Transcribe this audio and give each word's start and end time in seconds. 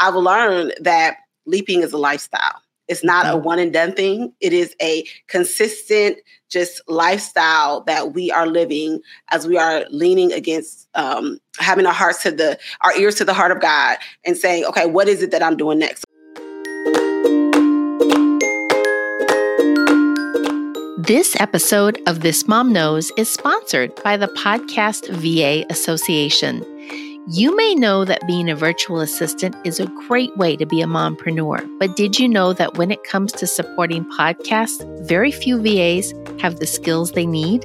I've 0.00 0.14
learned 0.14 0.72
that 0.80 1.18
leaping 1.44 1.82
is 1.82 1.92
a 1.92 1.98
lifestyle. 1.98 2.62
It's 2.88 3.04
not 3.04 3.26
a 3.26 3.30
mm-hmm. 3.30 3.44
one 3.44 3.58
and 3.60 3.72
done 3.72 3.92
thing. 3.92 4.32
It 4.40 4.52
is 4.52 4.74
a 4.82 5.04
consistent, 5.28 6.16
just 6.48 6.80
lifestyle 6.88 7.82
that 7.82 8.14
we 8.14 8.32
are 8.32 8.46
living 8.46 9.00
as 9.30 9.46
we 9.46 9.58
are 9.58 9.84
leaning 9.90 10.32
against 10.32 10.88
um, 10.94 11.38
having 11.58 11.86
our 11.86 11.92
hearts 11.92 12.22
to 12.24 12.32
the, 12.32 12.58
our 12.80 12.96
ears 12.96 13.14
to 13.16 13.24
the 13.24 13.34
heart 13.34 13.52
of 13.52 13.60
God 13.60 13.98
and 14.24 14.36
saying, 14.36 14.64
okay, 14.64 14.86
what 14.86 15.06
is 15.06 15.22
it 15.22 15.30
that 15.30 15.42
I'm 15.42 15.56
doing 15.56 15.78
next? 15.78 16.04
This 20.98 21.38
episode 21.38 22.00
of 22.06 22.20
This 22.20 22.48
Mom 22.48 22.72
Knows 22.72 23.12
is 23.16 23.30
sponsored 23.30 23.94
by 24.02 24.16
the 24.16 24.28
Podcast 24.28 25.08
VA 25.10 25.66
Association. 25.70 26.64
You 27.28 27.54
may 27.54 27.74
know 27.74 28.06
that 28.06 28.26
being 28.26 28.48
a 28.48 28.56
virtual 28.56 29.00
assistant 29.00 29.54
is 29.62 29.78
a 29.78 29.92
great 30.08 30.34
way 30.38 30.56
to 30.56 30.64
be 30.64 30.80
a 30.80 30.86
mompreneur, 30.86 31.68
but 31.78 31.94
did 31.94 32.18
you 32.18 32.26
know 32.26 32.54
that 32.54 32.78
when 32.78 32.90
it 32.90 33.04
comes 33.04 33.30
to 33.32 33.46
supporting 33.46 34.06
podcasts, 34.06 34.82
very 35.06 35.30
few 35.30 35.60
VAs 35.60 36.14
have 36.40 36.58
the 36.58 36.66
skills 36.66 37.12
they 37.12 37.26
need? 37.26 37.60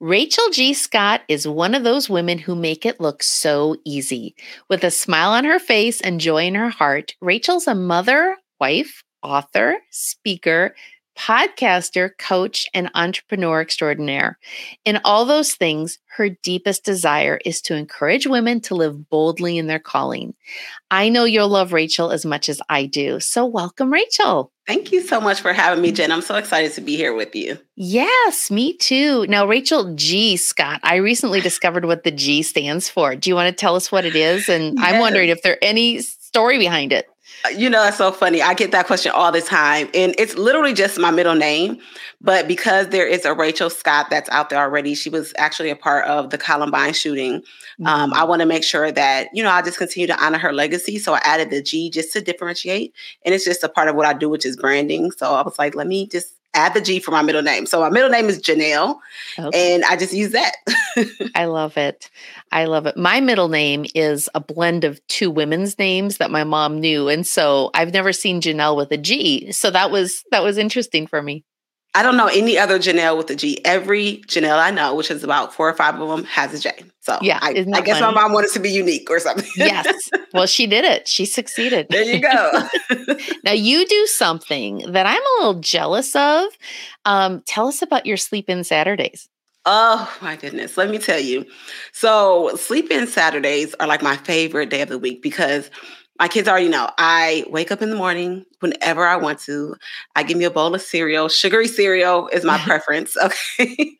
Rachel 0.00 0.50
G. 0.50 0.74
Scott 0.74 1.22
is 1.26 1.48
one 1.48 1.74
of 1.74 1.82
those 1.82 2.08
women 2.08 2.38
who 2.38 2.54
make 2.54 2.86
it 2.86 3.00
look 3.00 3.20
so 3.22 3.76
easy. 3.84 4.36
With 4.68 4.84
a 4.84 4.92
smile 4.92 5.30
on 5.30 5.44
her 5.44 5.58
face 5.58 6.00
and 6.00 6.20
joy 6.20 6.46
in 6.46 6.54
her 6.54 6.68
heart, 6.68 7.14
Rachel's 7.20 7.66
a 7.66 7.74
mother, 7.74 8.36
wife, 8.60 9.02
author, 9.24 9.78
speaker, 9.90 10.76
podcaster, 11.18 12.10
coach, 12.16 12.68
and 12.72 12.90
entrepreneur 12.94 13.60
extraordinaire. 13.60 14.38
In 14.84 15.00
all 15.04 15.24
those 15.24 15.54
things, 15.54 15.98
her 16.16 16.28
deepest 16.28 16.84
desire 16.84 17.40
is 17.44 17.60
to 17.62 17.74
encourage 17.74 18.26
women 18.26 18.60
to 18.62 18.74
live 18.74 19.10
boldly 19.10 19.58
in 19.58 19.66
their 19.66 19.80
calling. 19.80 20.34
I 20.90 21.08
know 21.08 21.24
you'll 21.24 21.48
love 21.48 21.72
Rachel 21.72 22.10
as 22.10 22.24
much 22.24 22.48
as 22.48 22.60
I 22.68 22.86
do. 22.86 23.20
So, 23.20 23.44
welcome, 23.44 23.92
Rachel. 23.92 24.52
Thank 24.66 24.92
you 24.92 25.00
so 25.00 25.20
much 25.20 25.40
for 25.40 25.52
having 25.52 25.82
me, 25.82 25.92
Jen. 25.92 26.12
I'm 26.12 26.22
so 26.22 26.36
excited 26.36 26.72
to 26.74 26.80
be 26.80 26.96
here 26.96 27.14
with 27.14 27.34
you. 27.34 27.58
Yes, 27.74 28.50
me 28.50 28.76
too. 28.76 29.26
Now, 29.26 29.46
Rachel 29.46 29.94
G. 29.94 30.36
Scott, 30.36 30.80
I 30.82 30.96
recently 30.96 31.40
discovered 31.40 31.84
what 31.84 32.04
the 32.04 32.10
G 32.10 32.42
stands 32.42 32.88
for. 32.88 33.16
Do 33.16 33.28
you 33.28 33.34
want 33.34 33.48
to 33.48 33.60
tell 33.60 33.76
us 33.76 33.90
what 33.90 34.04
it 34.04 34.14
is? 34.14 34.48
And 34.48 34.78
yes. 34.78 34.86
I'm 34.86 35.00
wondering 35.00 35.30
if 35.30 35.42
there 35.42 35.58
any 35.62 36.00
story 36.00 36.58
behind 36.58 36.92
it. 36.92 37.08
You 37.56 37.70
know, 37.70 37.82
that's 37.82 37.98
so 37.98 38.10
funny. 38.10 38.42
I 38.42 38.54
get 38.54 38.72
that 38.72 38.86
question 38.86 39.12
all 39.12 39.30
the 39.30 39.40
time. 39.40 39.88
And 39.94 40.14
it's 40.18 40.34
literally 40.36 40.74
just 40.74 40.98
my 40.98 41.10
middle 41.10 41.34
name. 41.34 41.78
But 42.20 42.48
because 42.48 42.88
there 42.88 43.06
is 43.06 43.24
a 43.24 43.32
Rachel 43.32 43.70
Scott 43.70 44.08
that's 44.10 44.28
out 44.30 44.50
there 44.50 44.58
already, 44.58 44.94
she 44.94 45.08
was 45.08 45.32
actually 45.38 45.70
a 45.70 45.76
part 45.76 46.04
of 46.06 46.30
the 46.30 46.38
Columbine 46.38 46.92
shooting. 46.92 47.40
Mm-hmm. 47.40 47.86
Um, 47.86 48.12
I 48.12 48.24
want 48.24 48.40
to 48.40 48.46
make 48.46 48.64
sure 48.64 48.90
that, 48.90 49.28
you 49.32 49.42
know, 49.42 49.50
I 49.50 49.62
just 49.62 49.78
continue 49.78 50.08
to 50.08 50.24
honor 50.24 50.38
her 50.38 50.52
legacy. 50.52 50.98
So 50.98 51.14
I 51.14 51.20
added 51.22 51.50
the 51.50 51.62
G 51.62 51.90
just 51.90 52.12
to 52.14 52.20
differentiate. 52.20 52.92
And 53.24 53.34
it's 53.34 53.44
just 53.44 53.62
a 53.62 53.68
part 53.68 53.88
of 53.88 53.94
what 53.94 54.06
I 54.06 54.14
do, 54.14 54.28
which 54.28 54.44
is 54.44 54.56
branding. 54.56 55.12
So 55.12 55.34
I 55.34 55.42
was 55.42 55.58
like, 55.58 55.76
let 55.76 55.86
me 55.86 56.08
just 56.08 56.34
add 56.54 56.74
the 56.74 56.80
G 56.80 57.00
for 57.00 57.10
my 57.10 57.22
middle 57.22 57.42
name. 57.42 57.66
So 57.66 57.80
my 57.80 57.90
middle 57.90 58.10
name 58.10 58.26
is 58.26 58.40
Janelle, 58.40 58.98
okay. 59.38 59.74
and 59.74 59.84
I 59.84 59.96
just 59.96 60.12
use 60.12 60.32
that. 60.32 60.56
I 61.34 61.46
love 61.46 61.76
it. 61.76 62.10
I 62.52 62.64
love 62.64 62.86
it. 62.86 62.96
My 62.96 63.20
middle 63.20 63.48
name 63.48 63.84
is 63.94 64.28
a 64.34 64.40
blend 64.40 64.84
of 64.84 65.04
two 65.08 65.30
women's 65.30 65.78
names 65.78 66.16
that 66.18 66.30
my 66.30 66.44
mom 66.44 66.80
knew, 66.80 67.08
and 67.08 67.26
so 67.26 67.70
I've 67.74 67.92
never 67.92 68.12
seen 68.12 68.40
Janelle 68.40 68.76
with 68.76 68.90
a 68.92 68.98
G. 68.98 69.52
So 69.52 69.70
that 69.70 69.90
was 69.90 70.24
that 70.30 70.42
was 70.42 70.58
interesting 70.58 71.06
for 71.06 71.22
me. 71.22 71.44
I 71.98 72.02
don't 72.02 72.16
know 72.16 72.28
any 72.28 72.56
other 72.56 72.78
Janelle 72.78 73.16
with 73.16 73.28
a 73.28 73.34
G. 73.34 73.58
Every 73.64 74.18
Janelle 74.28 74.60
I 74.60 74.70
know, 74.70 74.94
which 74.94 75.10
is 75.10 75.24
about 75.24 75.52
four 75.52 75.68
or 75.68 75.74
five 75.74 76.00
of 76.00 76.08
them, 76.08 76.22
has 76.26 76.54
a 76.54 76.60
J. 76.60 76.70
So 77.00 77.18
yeah, 77.20 77.40
I, 77.42 77.48
I 77.48 77.80
guess 77.80 77.98
funny? 77.98 78.14
my 78.14 78.22
mom 78.22 78.32
wanted 78.32 78.52
to 78.52 78.60
be 78.60 78.70
unique 78.70 79.10
or 79.10 79.18
something. 79.18 79.50
yes. 79.56 80.08
Well, 80.34 80.46
she 80.46 80.66
did 80.66 80.84
it. 80.84 81.08
She 81.08 81.24
succeeded. 81.24 81.86
There 81.88 82.02
you 82.02 82.20
go. 82.20 82.68
now 83.44 83.52
you 83.52 83.86
do 83.86 84.06
something 84.06 84.84
that 84.92 85.06
I'm 85.06 85.22
a 85.22 85.38
little 85.38 85.60
jealous 85.60 86.14
of. 86.14 86.44
Um, 87.06 87.42
tell 87.46 87.66
us 87.66 87.80
about 87.80 88.04
your 88.04 88.18
sleep 88.18 88.48
in 88.50 88.62
Saturdays. 88.62 89.28
Oh 89.64 90.14
my 90.20 90.36
goodness. 90.36 90.76
Let 90.76 90.90
me 90.90 90.98
tell 90.98 91.18
you. 91.18 91.46
So, 91.92 92.54
sleep 92.56 92.90
in 92.90 93.06
Saturdays 93.06 93.74
are 93.80 93.86
like 93.86 94.02
my 94.02 94.16
favorite 94.18 94.68
day 94.68 94.82
of 94.82 94.90
the 94.90 94.98
week 94.98 95.22
because 95.22 95.70
my 96.18 96.28
kids 96.28 96.48
already 96.48 96.68
know 96.68 96.90
I 96.98 97.44
wake 97.48 97.70
up 97.70 97.82
in 97.82 97.90
the 97.90 97.96
morning 97.96 98.44
whenever 98.60 99.06
I 99.06 99.16
want 99.16 99.38
to. 99.40 99.76
I 100.16 100.22
give 100.22 100.36
me 100.36 100.44
a 100.44 100.50
bowl 100.50 100.74
of 100.74 100.82
cereal. 100.82 101.28
Sugary 101.28 101.68
cereal 101.68 102.28
is 102.28 102.44
my 102.44 102.58
preference. 102.64 103.16
Okay. 103.60 103.98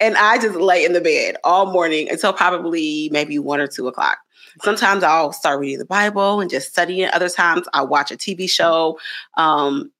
and 0.00 0.16
I 0.16 0.38
just 0.38 0.56
lay 0.56 0.84
in 0.84 0.94
the 0.94 1.00
bed 1.00 1.36
all 1.44 1.70
morning 1.70 2.10
until 2.10 2.32
probably 2.32 3.08
maybe 3.12 3.38
one 3.38 3.60
or 3.60 3.68
two 3.68 3.86
o'clock. 3.86 4.18
Sometimes 4.62 5.04
I'll 5.04 5.32
start 5.32 5.60
reading 5.60 5.78
the 5.78 5.84
Bible 5.84 6.40
and 6.40 6.50
just 6.50 6.70
studying. 6.70 7.08
Other 7.12 7.28
times 7.28 7.68
I'll 7.72 7.86
watch 7.86 8.10
a 8.10 8.16
TV 8.16 8.50
show. 8.50 8.98
Um, 9.36 9.92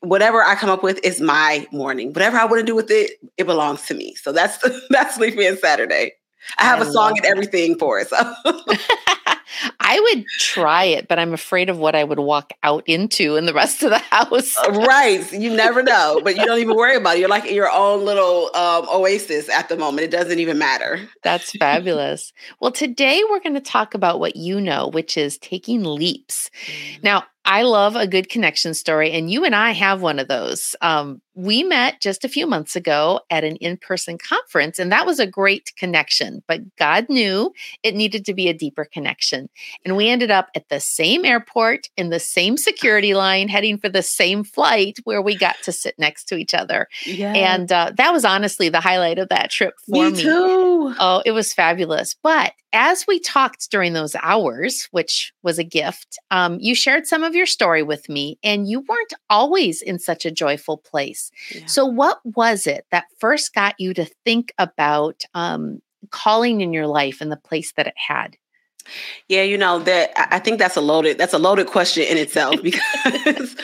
whatever 0.00 0.42
I 0.42 0.54
come 0.54 0.70
up 0.70 0.82
with 0.82 0.98
is 1.04 1.20
my 1.20 1.66
morning. 1.72 2.08
Whatever 2.08 2.38
I 2.38 2.44
want 2.44 2.58
to 2.60 2.66
do 2.66 2.74
with 2.74 2.90
it, 2.90 3.12
it 3.36 3.44
belongs 3.44 3.86
to 3.86 3.94
me. 3.94 4.14
So 4.16 4.32
that's 4.32 4.58
that's 4.90 5.14
Sleepy 5.14 5.46
and 5.46 5.58
Saturday. 5.58 6.12
I 6.58 6.64
have 6.64 6.80
I 6.80 6.88
a 6.88 6.90
song 6.90 7.16
and 7.16 7.26
everything 7.26 7.78
for 7.78 7.98
it. 7.98 8.08
So 8.08 8.16
I 9.80 10.00
would 10.00 10.26
try 10.38 10.84
it, 10.84 11.08
but 11.08 11.18
I'm 11.18 11.32
afraid 11.32 11.70
of 11.70 11.78
what 11.78 11.94
I 11.94 12.04
would 12.04 12.18
walk 12.18 12.52
out 12.62 12.84
into 12.86 13.36
in 13.36 13.46
the 13.46 13.54
rest 13.54 13.82
of 13.82 13.90
the 13.90 13.98
house. 14.10 14.56
Uh, 14.58 14.84
right. 14.86 15.30
You 15.32 15.50
never 15.50 15.82
know, 15.82 16.20
but 16.22 16.36
you 16.36 16.44
don't 16.44 16.58
even 16.58 16.76
worry 16.76 16.96
about 16.96 17.16
it. 17.16 17.20
You're 17.20 17.28
like 17.28 17.46
in 17.46 17.54
your 17.54 17.70
own 17.70 18.04
little 18.04 18.54
um, 18.54 18.86
oasis 18.92 19.48
at 19.48 19.68
the 19.68 19.76
moment. 19.76 20.04
It 20.04 20.10
doesn't 20.10 20.38
even 20.38 20.58
matter. 20.58 21.00
That's 21.22 21.52
fabulous. 21.52 22.32
well, 22.60 22.70
today 22.70 23.22
we're 23.28 23.40
going 23.40 23.54
to 23.54 23.60
talk 23.60 23.94
about 23.94 24.20
what 24.20 24.36
you 24.36 24.60
know, 24.60 24.88
which 24.88 25.16
is 25.16 25.38
taking 25.38 25.84
leaps. 25.84 26.50
Mm-hmm. 26.66 27.00
Now, 27.02 27.24
I 27.44 27.62
love 27.62 27.96
a 27.96 28.06
good 28.06 28.28
connection 28.28 28.74
story, 28.74 29.10
and 29.12 29.30
you 29.30 29.46
and 29.46 29.54
I 29.54 29.70
have 29.72 30.02
one 30.02 30.18
of 30.18 30.28
those. 30.28 30.76
Um, 30.82 31.22
we 31.38 31.62
met 31.62 32.00
just 32.00 32.24
a 32.24 32.28
few 32.28 32.48
months 32.48 32.74
ago 32.74 33.20
at 33.30 33.44
an 33.44 33.54
in 33.56 33.76
person 33.76 34.18
conference, 34.18 34.80
and 34.80 34.90
that 34.90 35.06
was 35.06 35.20
a 35.20 35.26
great 35.26 35.70
connection. 35.76 36.42
But 36.48 36.74
God 36.74 37.06
knew 37.08 37.52
it 37.84 37.94
needed 37.94 38.26
to 38.26 38.34
be 38.34 38.48
a 38.48 38.52
deeper 38.52 38.84
connection. 38.84 39.48
And 39.84 39.96
we 39.96 40.08
ended 40.08 40.32
up 40.32 40.48
at 40.56 40.68
the 40.68 40.80
same 40.80 41.24
airport 41.24 41.90
in 41.96 42.10
the 42.10 42.18
same 42.18 42.56
security 42.56 43.14
line, 43.14 43.46
heading 43.46 43.78
for 43.78 43.88
the 43.88 44.02
same 44.02 44.42
flight 44.42 44.98
where 45.04 45.22
we 45.22 45.36
got 45.36 45.54
to 45.62 45.70
sit 45.70 45.94
next 45.96 46.24
to 46.24 46.34
each 46.34 46.54
other. 46.54 46.88
Yeah. 47.06 47.32
And 47.34 47.70
uh, 47.70 47.92
that 47.96 48.12
was 48.12 48.24
honestly 48.24 48.68
the 48.68 48.80
highlight 48.80 49.20
of 49.20 49.28
that 49.28 49.52
trip 49.52 49.74
for 49.86 50.06
me. 50.06 50.10
Me 50.10 50.20
too. 50.20 50.94
Oh, 50.98 51.22
it 51.24 51.30
was 51.30 51.52
fabulous. 51.52 52.16
But 52.20 52.52
as 52.72 53.06
we 53.06 53.18
talked 53.18 53.70
during 53.70 53.92
those 53.92 54.14
hours, 54.22 54.88
which 54.90 55.32
was 55.42 55.58
a 55.58 55.64
gift, 55.64 56.18
um, 56.30 56.58
you 56.60 56.74
shared 56.74 57.06
some 57.06 57.22
of 57.22 57.34
your 57.34 57.46
story 57.46 57.82
with 57.82 58.08
me, 58.08 58.38
and 58.42 58.68
you 58.68 58.80
weren't 58.80 59.14
always 59.30 59.80
in 59.80 59.98
such 59.98 60.26
a 60.26 60.30
joyful 60.30 60.76
place. 60.76 61.27
Yeah. 61.54 61.66
So, 61.66 61.86
what 61.86 62.20
was 62.24 62.66
it 62.66 62.86
that 62.90 63.04
first 63.18 63.54
got 63.54 63.74
you 63.78 63.94
to 63.94 64.04
think 64.24 64.52
about 64.58 65.22
um, 65.34 65.80
calling 66.10 66.60
in 66.60 66.72
your 66.72 66.86
life 66.86 67.20
and 67.20 67.30
the 67.30 67.36
place 67.36 67.72
that 67.76 67.86
it 67.86 67.94
had? 67.96 68.36
Yeah, 69.28 69.42
you 69.42 69.58
know 69.58 69.78
that 69.80 70.12
I 70.16 70.38
think 70.38 70.58
that's 70.58 70.76
a 70.76 70.80
loaded 70.80 71.18
that's 71.18 71.34
a 71.34 71.38
loaded 71.38 71.66
question 71.66 72.04
in 72.04 72.16
itself 72.16 72.56
because 72.62 73.54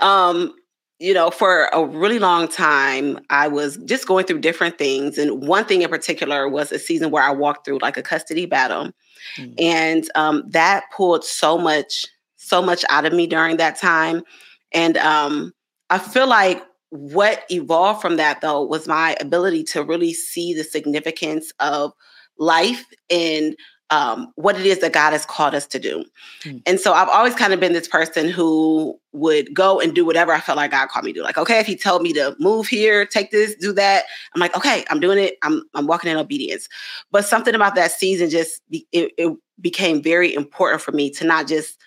um 0.00 0.54
you 1.02 1.12
know, 1.12 1.32
for 1.32 1.64
a 1.72 1.84
really 1.84 2.20
long 2.20 2.46
time, 2.46 3.18
I 3.28 3.48
was 3.48 3.76
just 3.78 4.06
going 4.06 4.24
through 4.24 4.38
different 4.38 4.78
things. 4.78 5.18
And 5.18 5.44
one 5.48 5.64
thing 5.64 5.82
in 5.82 5.88
particular 5.88 6.48
was 6.48 6.70
a 6.70 6.78
season 6.78 7.10
where 7.10 7.24
I 7.24 7.32
walked 7.32 7.64
through 7.64 7.80
like 7.82 7.96
a 7.96 8.04
custody 8.04 8.46
battle. 8.46 8.92
Mm. 9.36 9.54
And 9.60 10.10
um, 10.14 10.44
that 10.50 10.84
pulled 10.94 11.24
so 11.24 11.58
much, 11.58 12.06
so 12.36 12.62
much 12.62 12.84
out 12.88 13.04
of 13.04 13.12
me 13.12 13.26
during 13.26 13.56
that 13.56 13.76
time. 13.76 14.22
And 14.70 14.96
um, 14.98 15.52
I 15.90 15.98
feel 15.98 16.28
like 16.28 16.62
what 16.92 17.44
evolved 17.50 18.02
from 18.02 18.16
that, 18.16 18.42
though, 18.42 18.62
was 18.62 18.86
my 18.86 19.16
ability 19.18 19.64
to 19.64 19.82
really 19.82 20.12
see 20.12 20.52
the 20.52 20.62
significance 20.62 21.50
of 21.58 21.94
life 22.36 22.84
and 23.08 23.56
um, 23.88 24.30
what 24.36 24.60
it 24.60 24.66
is 24.66 24.80
that 24.80 24.92
God 24.92 25.12
has 25.12 25.24
called 25.24 25.54
us 25.54 25.66
to 25.68 25.78
do. 25.78 26.04
Mm. 26.42 26.62
And 26.66 26.78
so 26.78 26.92
I've 26.92 27.08
always 27.08 27.34
kind 27.34 27.54
of 27.54 27.60
been 27.60 27.72
this 27.72 27.88
person 27.88 28.28
who 28.28 28.98
would 29.12 29.54
go 29.54 29.80
and 29.80 29.94
do 29.94 30.04
whatever 30.04 30.32
I 30.32 30.40
felt 30.40 30.56
like 30.56 30.72
God 30.72 30.88
called 30.88 31.06
me 31.06 31.14
to 31.14 31.20
do. 31.20 31.24
Like, 31.24 31.38
okay, 31.38 31.60
if 31.60 31.66
He 31.66 31.76
told 31.76 32.02
me 32.02 32.12
to 32.12 32.36
move 32.38 32.68
here, 32.68 33.06
take 33.06 33.30
this, 33.30 33.54
do 33.54 33.72
that, 33.72 34.04
I'm 34.34 34.40
like, 34.40 34.54
okay, 34.54 34.84
I'm 34.90 35.00
doing 35.00 35.18
it. 35.18 35.38
I'm 35.42 35.62
I'm 35.72 35.86
walking 35.86 36.10
in 36.10 36.18
obedience. 36.18 36.68
But 37.10 37.24
something 37.24 37.54
about 37.54 37.74
that 37.74 37.90
season 37.90 38.28
just 38.28 38.60
it, 38.70 39.12
it 39.16 39.34
became 39.62 40.02
very 40.02 40.34
important 40.34 40.82
for 40.82 40.92
me 40.92 41.08
to 41.12 41.24
not 41.24 41.48
just 41.48 41.78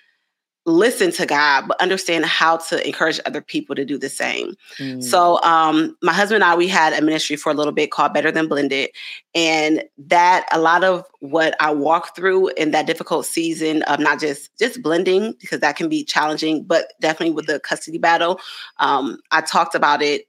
listen 0.65 1.11
to 1.11 1.25
God, 1.25 1.67
but 1.67 1.79
understand 1.79 2.25
how 2.25 2.57
to 2.57 2.85
encourage 2.85 3.19
other 3.25 3.41
people 3.41 3.75
to 3.75 3.85
do 3.85 3.97
the 3.97 4.09
same. 4.09 4.55
Mm. 4.79 5.03
So, 5.03 5.41
um, 5.43 5.95
my 6.01 6.13
husband 6.13 6.43
and 6.43 6.51
I, 6.51 6.55
we 6.55 6.67
had 6.67 6.93
a 6.93 7.01
ministry 7.01 7.35
for 7.35 7.51
a 7.51 7.55
little 7.55 7.73
bit 7.73 7.91
called 7.91 8.13
Better 8.13 8.31
Than 8.31 8.47
Blended. 8.47 8.89
And 9.35 9.83
that 9.97 10.47
a 10.51 10.59
lot 10.59 10.83
of 10.83 11.05
what 11.19 11.55
I 11.59 11.71
walked 11.71 12.15
through 12.15 12.49
in 12.49 12.71
that 12.71 12.87
difficult 12.87 13.25
season 13.25 13.83
of 13.83 13.99
not 13.99 14.19
just 14.19 14.57
just 14.57 14.81
blending, 14.81 15.35
because 15.39 15.59
that 15.59 15.75
can 15.75 15.89
be 15.89 16.03
challenging, 16.03 16.63
but 16.63 16.93
definitely 16.99 17.35
with 17.35 17.45
the 17.47 17.59
custody 17.59 17.97
battle, 17.97 18.39
um, 18.79 19.19
I 19.31 19.41
talked 19.41 19.75
about 19.75 20.01
it 20.01 20.27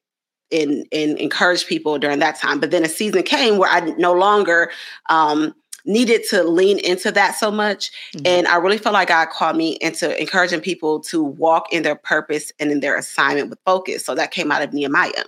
and 0.52 0.86
and 0.92 1.18
encouraged 1.18 1.66
people 1.66 1.98
during 1.98 2.18
that 2.20 2.38
time. 2.38 2.60
But 2.60 2.70
then 2.70 2.84
a 2.84 2.88
season 2.88 3.22
came 3.22 3.58
where 3.58 3.70
I 3.70 3.80
no 3.98 4.12
longer 4.12 4.70
um 5.08 5.54
needed 5.86 6.22
to 6.30 6.42
lean 6.42 6.78
into 6.80 7.10
that 7.12 7.36
so 7.36 7.50
much. 7.50 7.90
Mm-hmm. 8.14 8.26
And 8.26 8.48
I 8.48 8.56
really 8.56 8.78
felt 8.78 8.94
like 8.94 9.08
God 9.08 9.30
called 9.30 9.56
me 9.56 9.78
into 9.80 10.20
encouraging 10.20 10.60
people 10.60 11.00
to 11.00 11.22
walk 11.22 11.72
in 11.72 11.82
their 11.82 11.96
purpose 11.96 12.52
and 12.58 12.70
in 12.70 12.80
their 12.80 12.96
assignment 12.96 13.50
with 13.50 13.58
focus. 13.64 14.04
So 14.04 14.14
that 14.14 14.30
came 14.30 14.50
out 14.50 14.62
of 14.62 14.72
Nehemiah. 14.72 15.24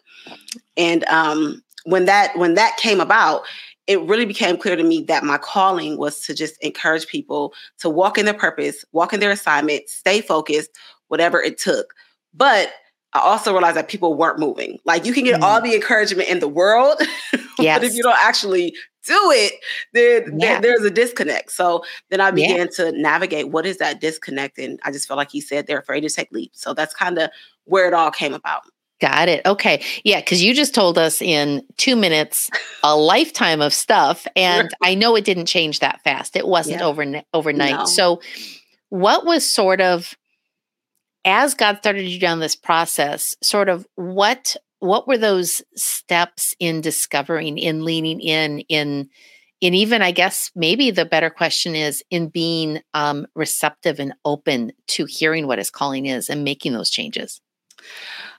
And 0.77 1.05
um, 1.05 1.63
when 1.85 2.05
that 2.05 2.37
when 2.37 2.55
that 2.55 2.77
came 2.77 3.01
about, 3.01 3.43
it 3.87 4.01
really 4.03 4.27
became 4.27 4.59
clear 4.59 4.77
to 4.77 4.83
me 4.83 5.03
that 5.05 5.25
my 5.25 5.39
calling 5.39 5.97
was 5.97 6.21
to 6.21 6.35
just 6.35 6.63
encourage 6.63 7.07
people 7.07 7.55
to 7.79 7.89
walk 7.89 8.19
in 8.19 8.27
their 8.27 8.35
purpose, 8.35 8.85
walk 8.93 9.15
in 9.15 9.21
their 9.21 9.31
assignment, 9.31 9.89
stay 9.89 10.21
focused, 10.21 10.71
whatever 11.09 11.41
it 11.41 11.59
took. 11.59 11.95
But 12.35 12.71
I 13.15 13.21
also 13.21 13.53
realized 13.53 13.77
that 13.77 13.89
people 13.89 14.15
weren't 14.15 14.39
moving. 14.39 14.79
Like 14.85 15.07
you 15.07 15.13
can 15.13 15.25
get 15.25 15.41
mm. 15.41 15.43
all 15.45 15.63
the 15.63 15.75
encouragement 15.75 16.29
in 16.29 16.41
the 16.41 16.49
world, 16.49 16.97
yes. 17.59 17.79
but 17.79 17.85
if 17.85 17.95
you 17.95 18.03
don't 18.03 18.19
actually 18.19 18.75
do 19.05 19.19
it, 19.33 19.55
then 19.95 20.39
yeah. 20.39 20.61
there, 20.61 20.73
there's 20.73 20.85
a 20.85 20.91
disconnect. 20.91 21.51
So 21.53 21.85
then 22.11 22.21
I 22.21 22.31
began 22.31 22.59
yeah. 22.59 22.67
to 22.77 22.93
navigate 22.93 23.49
what 23.49 23.65
is 23.65 23.79
that 23.79 24.01
disconnect, 24.01 24.59
and 24.59 24.79
I 24.85 24.93
just 24.93 25.09
felt 25.09 25.17
like 25.17 25.31
he 25.31 25.41
said 25.41 25.67
they're 25.67 25.79
afraid 25.79 26.03
to 26.03 26.11
take 26.11 26.31
leaps. 26.33 26.61
So 26.61 26.75
that's 26.75 26.95
kind 26.95 27.19
of 27.19 27.31
where 27.65 27.89
it 27.89 27.95
all 27.95 28.11
came 28.11 28.35
about. 28.35 28.63
Got 29.01 29.29
it. 29.29 29.47
Okay. 29.47 29.83
Yeah, 30.05 30.19
because 30.21 30.43
you 30.43 30.53
just 30.53 30.75
told 30.75 30.99
us 30.99 31.23
in 31.23 31.63
two 31.77 31.95
minutes 31.95 32.51
a 32.83 32.97
lifetime 32.97 33.61
of 33.61 33.73
stuff. 33.73 34.27
And 34.35 34.71
I 34.83 34.97
know 34.97 35.15
it 35.15 35.25
didn't 35.25 35.47
change 35.47 35.79
that 35.79 36.03
fast. 36.03 36.35
It 36.35 36.49
wasn't 36.49 36.81
yeah. 36.81 36.87
over, 36.87 37.23
overnight. 37.33 37.77
No. 37.77 37.85
So, 37.85 38.21
what 38.89 39.25
was 39.25 39.49
sort 39.49 39.81
of 39.81 40.17
as 41.29 41.55
God 41.55 41.79
started 41.79 42.07
you 42.07 42.19
down 42.19 42.41
this 42.41 42.57
process, 42.57 43.37
sort 43.43 43.69
of 43.69 43.87
what 43.95 44.57
what 44.81 45.09
were 45.09 45.19
those 45.19 45.61
steps 45.77 46.55
in 46.61 46.81
discovering, 46.81 47.59
in 47.59 47.85
leaning 47.85 48.21
in, 48.21 48.61
in 48.61 49.09
in 49.61 49.75
even 49.75 50.03
I 50.03 50.11
guess 50.11 50.51
maybe 50.55 50.91
the 50.91 51.05
better 51.05 51.31
question 51.31 51.75
is 51.75 52.03
in 52.11 52.29
being 52.29 52.81
um, 52.95 53.27
receptive 53.35 54.01
and 54.01 54.15
open 54.25 54.73
to 54.89 55.05
hearing 55.05 55.47
what 55.47 55.59
his 55.59 55.71
calling 55.71 56.07
is 56.07 56.31
and 56.31 56.45
making 56.45 56.73
those 56.73 56.91
changes. 56.91 57.41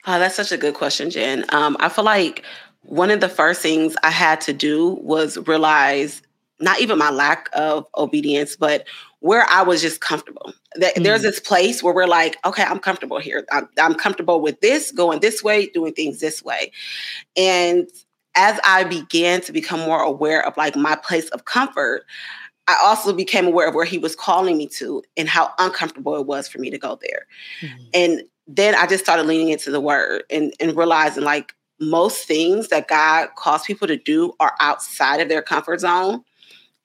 Uh, 0.06 0.18
that's 0.18 0.36
such 0.36 0.52
a 0.52 0.58
good 0.58 0.74
question, 0.74 1.10
Jen. 1.10 1.46
Um, 1.50 1.78
I 1.80 1.90
feel 1.90 2.06
like 2.06 2.44
one 2.82 3.12
of 3.12 3.20
the 3.20 3.30
first 3.30 3.62
things 3.62 3.96
I 4.02 4.12
had 4.12 4.42
to 4.42 4.54
do 4.54 4.98
was 5.02 5.38
realize 5.48 6.22
not 6.60 6.82
even 6.82 6.98
my 6.98 7.10
lack 7.10 7.50
of 7.54 7.86
obedience, 7.98 8.56
but 8.56 8.86
where 9.20 9.46
I 9.50 9.64
was 9.64 9.82
just 9.82 10.02
comfortable. 10.02 10.54
mm 10.78 11.04
There's 11.04 11.22
this 11.22 11.40
place 11.40 11.84
where 11.84 11.94
we're 11.94 12.08
like, 12.08 12.38
okay, 12.46 12.64
I'm 12.64 12.80
comfortable 12.80 13.20
here. 13.20 13.46
I'm, 13.52 13.68
I'm 13.80 13.96
comfortable 13.96 14.42
with 14.42 14.62
this, 14.62 14.92
going 14.92 15.20
this 15.20 15.44
way, 15.44 15.68
doing 15.68 15.94
things 15.94 16.20
this 16.20 16.44
way. 16.44 16.72
And 17.36 17.90
as 18.36 18.60
I 18.64 18.84
began 18.84 19.42
to 19.42 19.52
become 19.52 19.82
more 19.82 20.02
aware 20.02 20.46
of 20.46 20.56
like 20.56 20.76
my 20.76 20.96
place 20.96 21.28
of 21.30 21.46
comfort, 21.46 22.06
I 22.68 22.78
also 22.84 23.14
became 23.14 23.48
aware 23.48 23.68
of 23.68 23.76
where 23.76 23.86
he 23.86 23.98
was 23.98 24.16
calling 24.16 24.58
me 24.58 24.68
to 24.68 25.04
and 25.18 25.28
how 25.28 25.52
uncomfortable 25.58 26.16
it 26.16 26.28
was 26.28 26.48
for 26.48 26.60
me 26.60 26.70
to 26.70 26.78
go 26.78 27.00
there. 27.02 27.26
mm 27.62 27.90
And 27.94 28.24
then 28.52 28.74
I 28.74 28.88
just 28.88 29.04
started 29.04 29.28
leaning 29.28 29.50
into 29.50 29.70
the 29.70 29.80
word 29.80 30.24
and, 30.32 30.54
and 30.60 30.76
realizing 30.76 31.24
like 31.24 31.54
most 31.80 32.28
things 32.28 32.70
that 32.70 32.88
God 32.88 33.30
calls 33.36 33.64
people 33.64 33.88
to 33.88 33.96
do 33.96 34.34
are 34.40 34.56
outside 34.60 35.22
of 35.22 35.30
their 35.30 35.44
comfort 35.44 35.82
zone. 35.82 36.24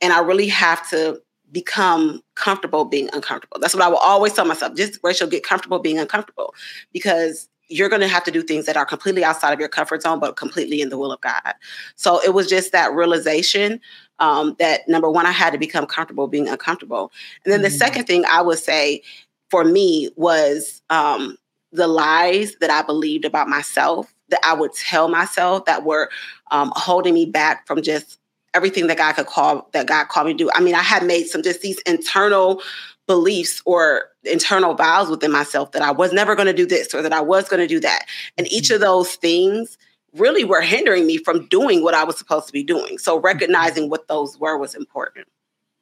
And 0.02 0.12
I 0.12 0.20
really 0.20 0.48
have 0.48 0.88
to 0.90 1.22
become 1.54 2.22
comfortable 2.34 2.84
being 2.84 3.08
uncomfortable. 3.14 3.58
That's 3.60 3.74
what 3.74 3.82
I 3.82 3.88
will 3.88 3.96
always 3.98 4.34
tell 4.34 4.44
myself. 4.44 4.74
Just 4.74 4.98
Rachel, 5.02 5.28
get 5.28 5.44
comfortable 5.44 5.78
being 5.78 5.98
uncomfortable 5.98 6.54
because 6.92 7.48
you're 7.68 7.88
going 7.88 8.02
to 8.02 8.08
have 8.08 8.24
to 8.24 8.30
do 8.30 8.42
things 8.42 8.66
that 8.66 8.76
are 8.76 8.84
completely 8.84 9.24
outside 9.24 9.52
of 9.52 9.60
your 9.60 9.68
comfort 9.68 10.02
zone, 10.02 10.20
but 10.20 10.36
completely 10.36 10.82
in 10.82 10.90
the 10.90 10.98
will 10.98 11.12
of 11.12 11.20
God. 11.22 11.54
So 11.96 12.22
it 12.22 12.34
was 12.34 12.46
just 12.46 12.72
that 12.72 12.92
realization 12.92 13.80
um, 14.18 14.54
that 14.58 14.86
number 14.88 15.10
one, 15.10 15.26
I 15.26 15.30
had 15.30 15.52
to 15.52 15.58
become 15.58 15.86
comfortable 15.86 16.28
being 16.28 16.48
uncomfortable. 16.48 17.10
And 17.44 17.52
then 17.52 17.60
mm-hmm. 17.60 17.64
the 17.64 17.70
second 17.70 18.04
thing 18.04 18.24
I 18.30 18.42
would 18.42 18.58
say 18.58 19.02
for 19.50 19.64
me 19.64 20.10
was 20.16 20.82
um, 20.90 21.36
the 21.72 21.86
lies 21.86 22.56
that 22.60 22.70
I 22.70 22.82
believed 22.82 23.24
about 23.24 23.48
myself 23.48 24.14
that 24.28 24.40
I 24.44 24.54
would 24.54 24.72
tell 24.72 25.08
myself 25.08 25.64
that 25.66 25.84
were 25.84 26.10
um, 26.50 26.72
holding 26.76 27.14
me 27.14 27.26
back 27.26 27.66
from 27.66 27.82
just 27.82 28.18
everything 28.54 28.86
that 28.86 28.98
God 28.98 29.14
could 29.14 29.26
call 29.26 29.68
that 29.72 29.86
God 29.86 30.08
called 30.08 30.26
me 30.28 30.32
to 30.32 30.38
do. 30.38 30.50
I 30.54 30.60
mean, 30.60 30.74
I 30.74 30.82
had 30.82 31.04
made 31.04 31.26
some 31.26 31.42
just 31.42 31.60
these 31.60 31.80
internal 31.80 32.62
beliefs 33.06 33.60
or 33.66 34.04
internal 34.24 34.74
vows 34.74 35.10
within 35.10 35.30
myself 35.30 35.72
that 35.72 35.82
I 35.82 35.90
was 35.90 36.12
never 36.12 36.34
going 36.34 36.46
to 36.46 36.54
do 36.54 36.66
this 36.66 36.94
or 36.94 37.02
that 37.02 37.12
I 37.12 37.20
was 37.20 37.48
going 37.48 37.60
to 37.60 37.66
do 37.66 37.80
that. 37.80 38.06
And 38.38 38.50
each 38.50 38.70
of 38.70 38.76
mm-hmm. 38.76 38.84
those 38.84 39.14
things 39.16 39.76
really 40.14 40.44
were 40.44 40.60
hindering 40.60 41.06
me 41.06 41.18
from 41.18 41.46
doing 41.48 41.82
what 41.82 41.94
I 41.94 42.04
was 42.04 42.16
supposed 42.16 42.46
to 42.46 42.52
be 42.52 42.62
doing. 42.62 42.98
So 42.98 43.18
recognizing 43.18 43.90
what 43.90 44.08
those 44.08 44.38
were 44.38 44.56
was 44.56 44.74
important. 44.74 45.26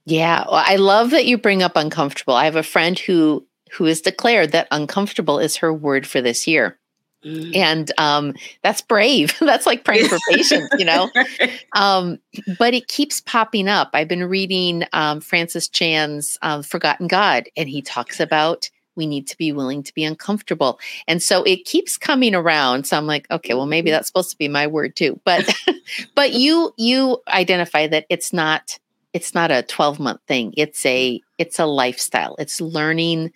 Yeah, 0.04 0.44
well, 0.46 0.64
I 0.66 0.76
love 0.76 1.10
that 1.10 1.26
you 1.26 1.38
bring 1.38 1.62
up 1.62 1.76
uncomfortable. 1.76 2.34
I 2.34 2.46
have 2.46 2.56
a 2.56 2.62
friend 2.62 2.98
who 2.98 3.46
who 3.72 3.84
has 3.84 4.02
declared 4.02 4.52
that 4.52 4.68
uncomfortable 4.70 5.38
is 5.38 5.56
her 5.56 5.72
word 5.72 6.06
for 6.06 6.20
this 6.20 6.46
year. 6.46 6.78
And 7.24 7.92
um, 7.98 8.34
that's 8.62 8.80
brave. 8.80 9.36
that's 9.40 9.66
like 9.66 9.84
praying 9.84 10.08
for 10.08 10.18
patience, 10.30 10.68
you 10.78 10.84
know? 10.84 11.10
Um, 11.74 12.18
but 12.58 12.74
it 12.74 12.88
keeps 12.88 13.20
popping 13.22 13.66
up. 13.66 13.90
I've 13.94 14.08
been 14.08 14.24
reading 14.24 14.84
um, 14.92 15.20
Francis 15.20 15.68
Chan's 15.68 16.36
um, 16.42 16.62
Forgotten 16.62 17.06
God, 17.06 17.48
and 17.56 17.68
he 17.68 17.80
talks 17.80 18.20
about 18.20 18.68
we 18.94 19.06
need 19.06 19.26
to 19.28 19.38
be 19.38 19.52
willing 19.52 19.82
to 19.82 19.94
be 19.94 20.04
uncomfortable. 20.04 20.78
And 21.08 21.22
so 21.22 21.42
it 21.44 21.64
keeps 21.64 21.96
coming 21.96 22.34
around. 22.34 22.86
So 22.86 22.96
I'm 22.96 23.06
like, 23.06 23.30
okay, 23.30 23.54
well, 23.54 23.66
maybe 23.66 23.88
mm-hmm. 23.88 23.94
that's 23.94 24.08
supposed 24.08 24.30
to 24.30 24.38
be 24.38 24.48
my 24.48 24.66
word 24.66 24.96
too. 24.96 25.18
But 25.24 25.48
but 26.14 26.32
you 26.32 26.74
you 26.76 27.22
identify 27.28 27.86
that 27.86 28.06
it's 28.10 28.32
not 28.32 28.78
it's 29.12 29.34
not 29.34 29.50
a 29.50 29.62
12 29.62 30.00
month 30.00 30.20
thing. 30.26 30.54
It's 30.56 30.84
a 30.86 31.20
it's 31.38 31.58
a 31.58 31.66
lifestyle. 31.66 32.36
It's 32.38 32.60
learning 32.60 33.32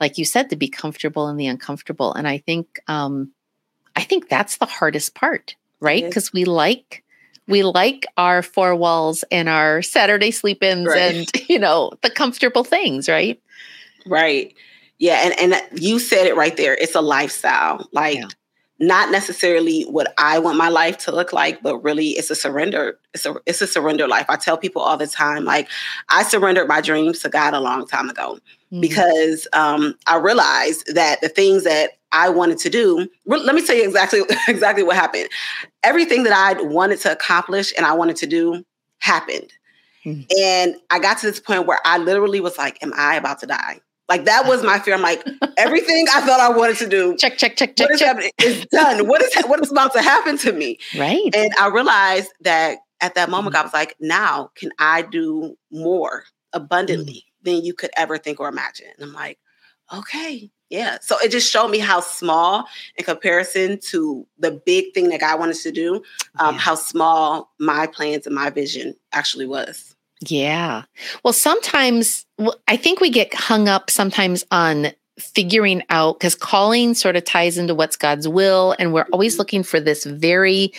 like 0.00 0.18
you 0.18 0.24
said, 0.24 0.50
to 0.50 0.56
be 0.56 0.68
comfortable 0.68 1.28
in 1.28 1.36
the 1.36 1.46
uncomfortable. 1.46 2.12
And 2.14 2.26
I 2.26 2.38
think 2.38 2.80
um, 2.88 3.32
I 3.94 4.02
think 4.02 4.28
that's 4.28 4.56
the 4.56 4.66
hardest 4.66 5.14
part, 5.14 5.56
right? 5.78 6.04
Because 6.04 6.32
we 6.32 6.44
like 6.44 7.04
we 7.46 7.62
like 7.62 8.06
our 8.16 8.42
four 8.42 8.74
walls 8.74 9.24
and 9.30 9.48
our 9.48 9.82
Saturday 9.82 10.30
sleep-ins 10.30 10.86
right. 10.86 11.14
and 11.14 11.30
you 11.48 11.58
know 11.58 11.92
the 12.02 12.10
comfortable 12.10 12.64
things, 12.64 13.08
right? 13.08 13.40
Right. 14.06 14.54
Yeah, 14.98 15.22
and 15.24 15.54
and 15.54 15.80
you 15.80 15.98
said 15.98 16.26
it 16.26 16.36
right 16.36 16.56
there. 16.56 16.74
It's 16.74 16.94
a 16.94 17.00
lifestyle. 17.00 17.88
Like 17.92 18.16
yeah. 18.16 18.28
Not 18.80 19.10
necessarily 19.10 19.82
what 19.82 20.12
I 20.16 20.38
want 20.38 20.56
my 20.56 20.70
life 20.70 20.96
to 20.98 21.12
look 21.12 21.34
like, 21.34 21.62
but 21.62 21.78
really 21.78 22.08
it's 22.10 22.30
a 22.30 22.34
surrender. 22.34 22.98
It's 23.12 23.26
a 23.26 23.36
it's 23.44 23.60
a 23.60 23.66
surrender 23.66 24.08
life. 24.08 24.24
I 24.28 24.36
tell 24.36 24.56
people 24.56 24.80
all 24.80 24.96
the 24.96 25.06
time 25.06 25.44
like 25.44 25.68
I 26.08 26.22
surrendered 26.22 26.66
my 26.66 26.80
dreams 26.80 27.20
to 27.20 27.28
God 27.28 27.52
a 27.52 27.60
long 27.60 27.86
time 27.86 28.08
ago 28.08 28.38
mm-hmm. 28.72 28.80
because 28.80 29.46
um, 29.52 29.94
I 30.06 30.16
realized 30.16 30.94
that 30.94 31.20
the 31.20 31.28
things 31.28 31.64
that 31.64 31.90
I 32.12 32.28
wanted 32.28 32.58
to 32.58 32.70
do. 32.70 33.06
Let 33.26 33.54
me 33.54 33.64
tell 33.64 33.76
you 33.76 33.84
exactly 33.84 34.22
exactly 34.48 34.82
what 34.82 34.96
happened. 34.96 35.28
Everything 35.82 36.24
that 36.24 36.32
I 36.32 36.60
wanted 36.62 37.00
to 37.00 37.12
accomplish 37.12 37.72
and 37.76 37.86
I 37.86 37.92
wanted 37.92 38.16
to 38.16 38.26
do 38.26 38.64
happened. 38.98 39.52
Mm-hmm. 40.04 40.22
And 40.42 40.76
I 40.90 40.98
got 40.98 41.18
to 41.18 41.26
this 41.26 41.38
point 41.38 41.66
where 41.66 41.78
I 41.84 41.98
literally 41.98 42.40
was 42.40 42.56
like, 42.56 42.82
"Am 42.82 42.92
I 42.96 43.16
about 43.16 43.40
to 43.40 43.46
die?" 43.46 43.80
Like 44.10 44.26
that 44.26 44.46
was 44.46 44.62
my 44.62 44.78
fear. 44.78 44.94
I'm 44.94 45.00
like, 45.00 45.26
everything 45.56 46.06
I 46.12 46.20
thought 46.20 46.40
I 46.40 46.50
wanted 46.50 46.76
to 46.78 46.88
do, 46.88 47.16
check, 47.16 47.38
check, 47.38 47.56
check, 47.56 47.76
check, 47.76 47.88
check. 47.96 48.32
is 48.42 48.66
done. 48.66 49.08
What 49.08 49.22
is 49.22 49.32
what 49.46 49.62
is 49.62 49.72
about 49.72 49.94
to 49.94 50.02
happen 50.02 50.36
to 50.38 50.52
me? 50.52 50.78
Right. 50.98 51.34
And 51.34 51.50
I 51.58 51.68
realized 51.68 52.32
that 52.42 52.80
at 53.00 53.14
that 53.14 53.30
moment, 53.30 53.54
mm-hmm. 53.54 53.62
I 53.62 53.64
was 53.64 53.72
like, 53.72 53.96
now 53.98 54.50
can 54.56 54.70
I 54.78 55.00
do 55.00 55.56
more 55.70 56.24
abundantly? 56.52 57.12
Mm-hmm 57.12 57.30
than 57.42 57.64
you 57.64 57.74
could 57.74 57.90
ever 57.96 58.18
think 58.18 58.40
or 58.40 58.48
imagine. 58.48 58.86
And 58.98 59.08
I'm 59.08 59.12
like, 59.12 59.38
okay, 59.92 60.50
yeah. 60.68 60.98
So 61.00 61.16
it 61.22 61.30
just 61.30 61.50
showed 61.50 61.68
me 61.68 61.78
how 61.78 62.00
small, 62.00 62.66
in 62.96 63.04
comparison 63.04 63.78
to 63.90 64.26
the 64.38 64.52
big 64.64 64.94
thing 64.94 65.08
that 65.08 65.20
God 65.20 65.38
wanted 65.38 65.56
to 65.56 65.72
do, 65.72 65.96
um, 66.38 66.54
yeah. 66.54 66.60
how 66.60 66.74
small 66.74 67.50
my 67.58 67.86
plans 67.86 68.26
and 68.26 68.34
my 68.34 68.50
vision 68.50 68.94
actually 69.12 69.46
was. 69.46 69.96
Yeah. 70.20 70.82
Well, 71.24 71.32
sometimes 71.32 72.26
I 72.68 72.76
think 72.76 73.00
we 73.00 73.10
get 73.10 73.32
hung 73.32 73.68
up 73.68 73.90
sometimes 73.90 74.44
on 74.50 74.92
figuring 75.18 75.82
out 75.90 76.18
because 76.18 76.34
calling 76.34 76.94
sort 76.94 77.16
of 77.16 77.24
ties 77.24 77.58
into 77.58 77.74
what's 77.74 77.96
God's 77.96 78.28
will. 78.28 78.74
And 78.78 78.92
we're 78.92 79.06
always 79.12 79.34
mm-hmm. 79.34 79.38
looking 79.40 79.62
for 79.62 79.80
this 79.80 80.04
very 80.04 80.72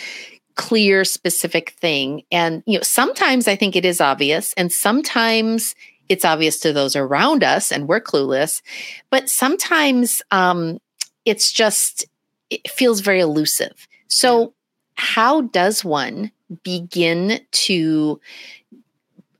clear, 0.54 1.04
specific 1.04 1.70
thing. 1.70 2.22
And, 2.30 2.62
you 2.66 2.78
know, 2.78 2.82
sometimes 2.82 3.48
I 3.48 3.56
think 3.56 3.74
it 3.74 3.84
is 3.84 4.00
obvious, 4.00 4.52
and 4.54 4.70
sometimes 4.72 5.74
it's 6.08 6.24
obvious 6.24 6.58
to 6.58 6.72
those 6.72 6.94
around 6.94 7.42
us 7.42 7.72
and 7.72 7.88
we're 7.88 8.00
clueless. 8.00 8.60
But 9.08 9.30
sometimes 9.30 10.20
um, 10.30 10.78
it's 11.24 11.50
just, 11.52 12.04
it 12.50 12.70
feels 12.70 13.00
very 13.00 13.20
elusive. 13.20 13.88
So, 14.08 14.52
how 14.94 15.42
does 15.42 15.84
one 15.84 16.30
begin 16.64 17.40
to 17.50 18.20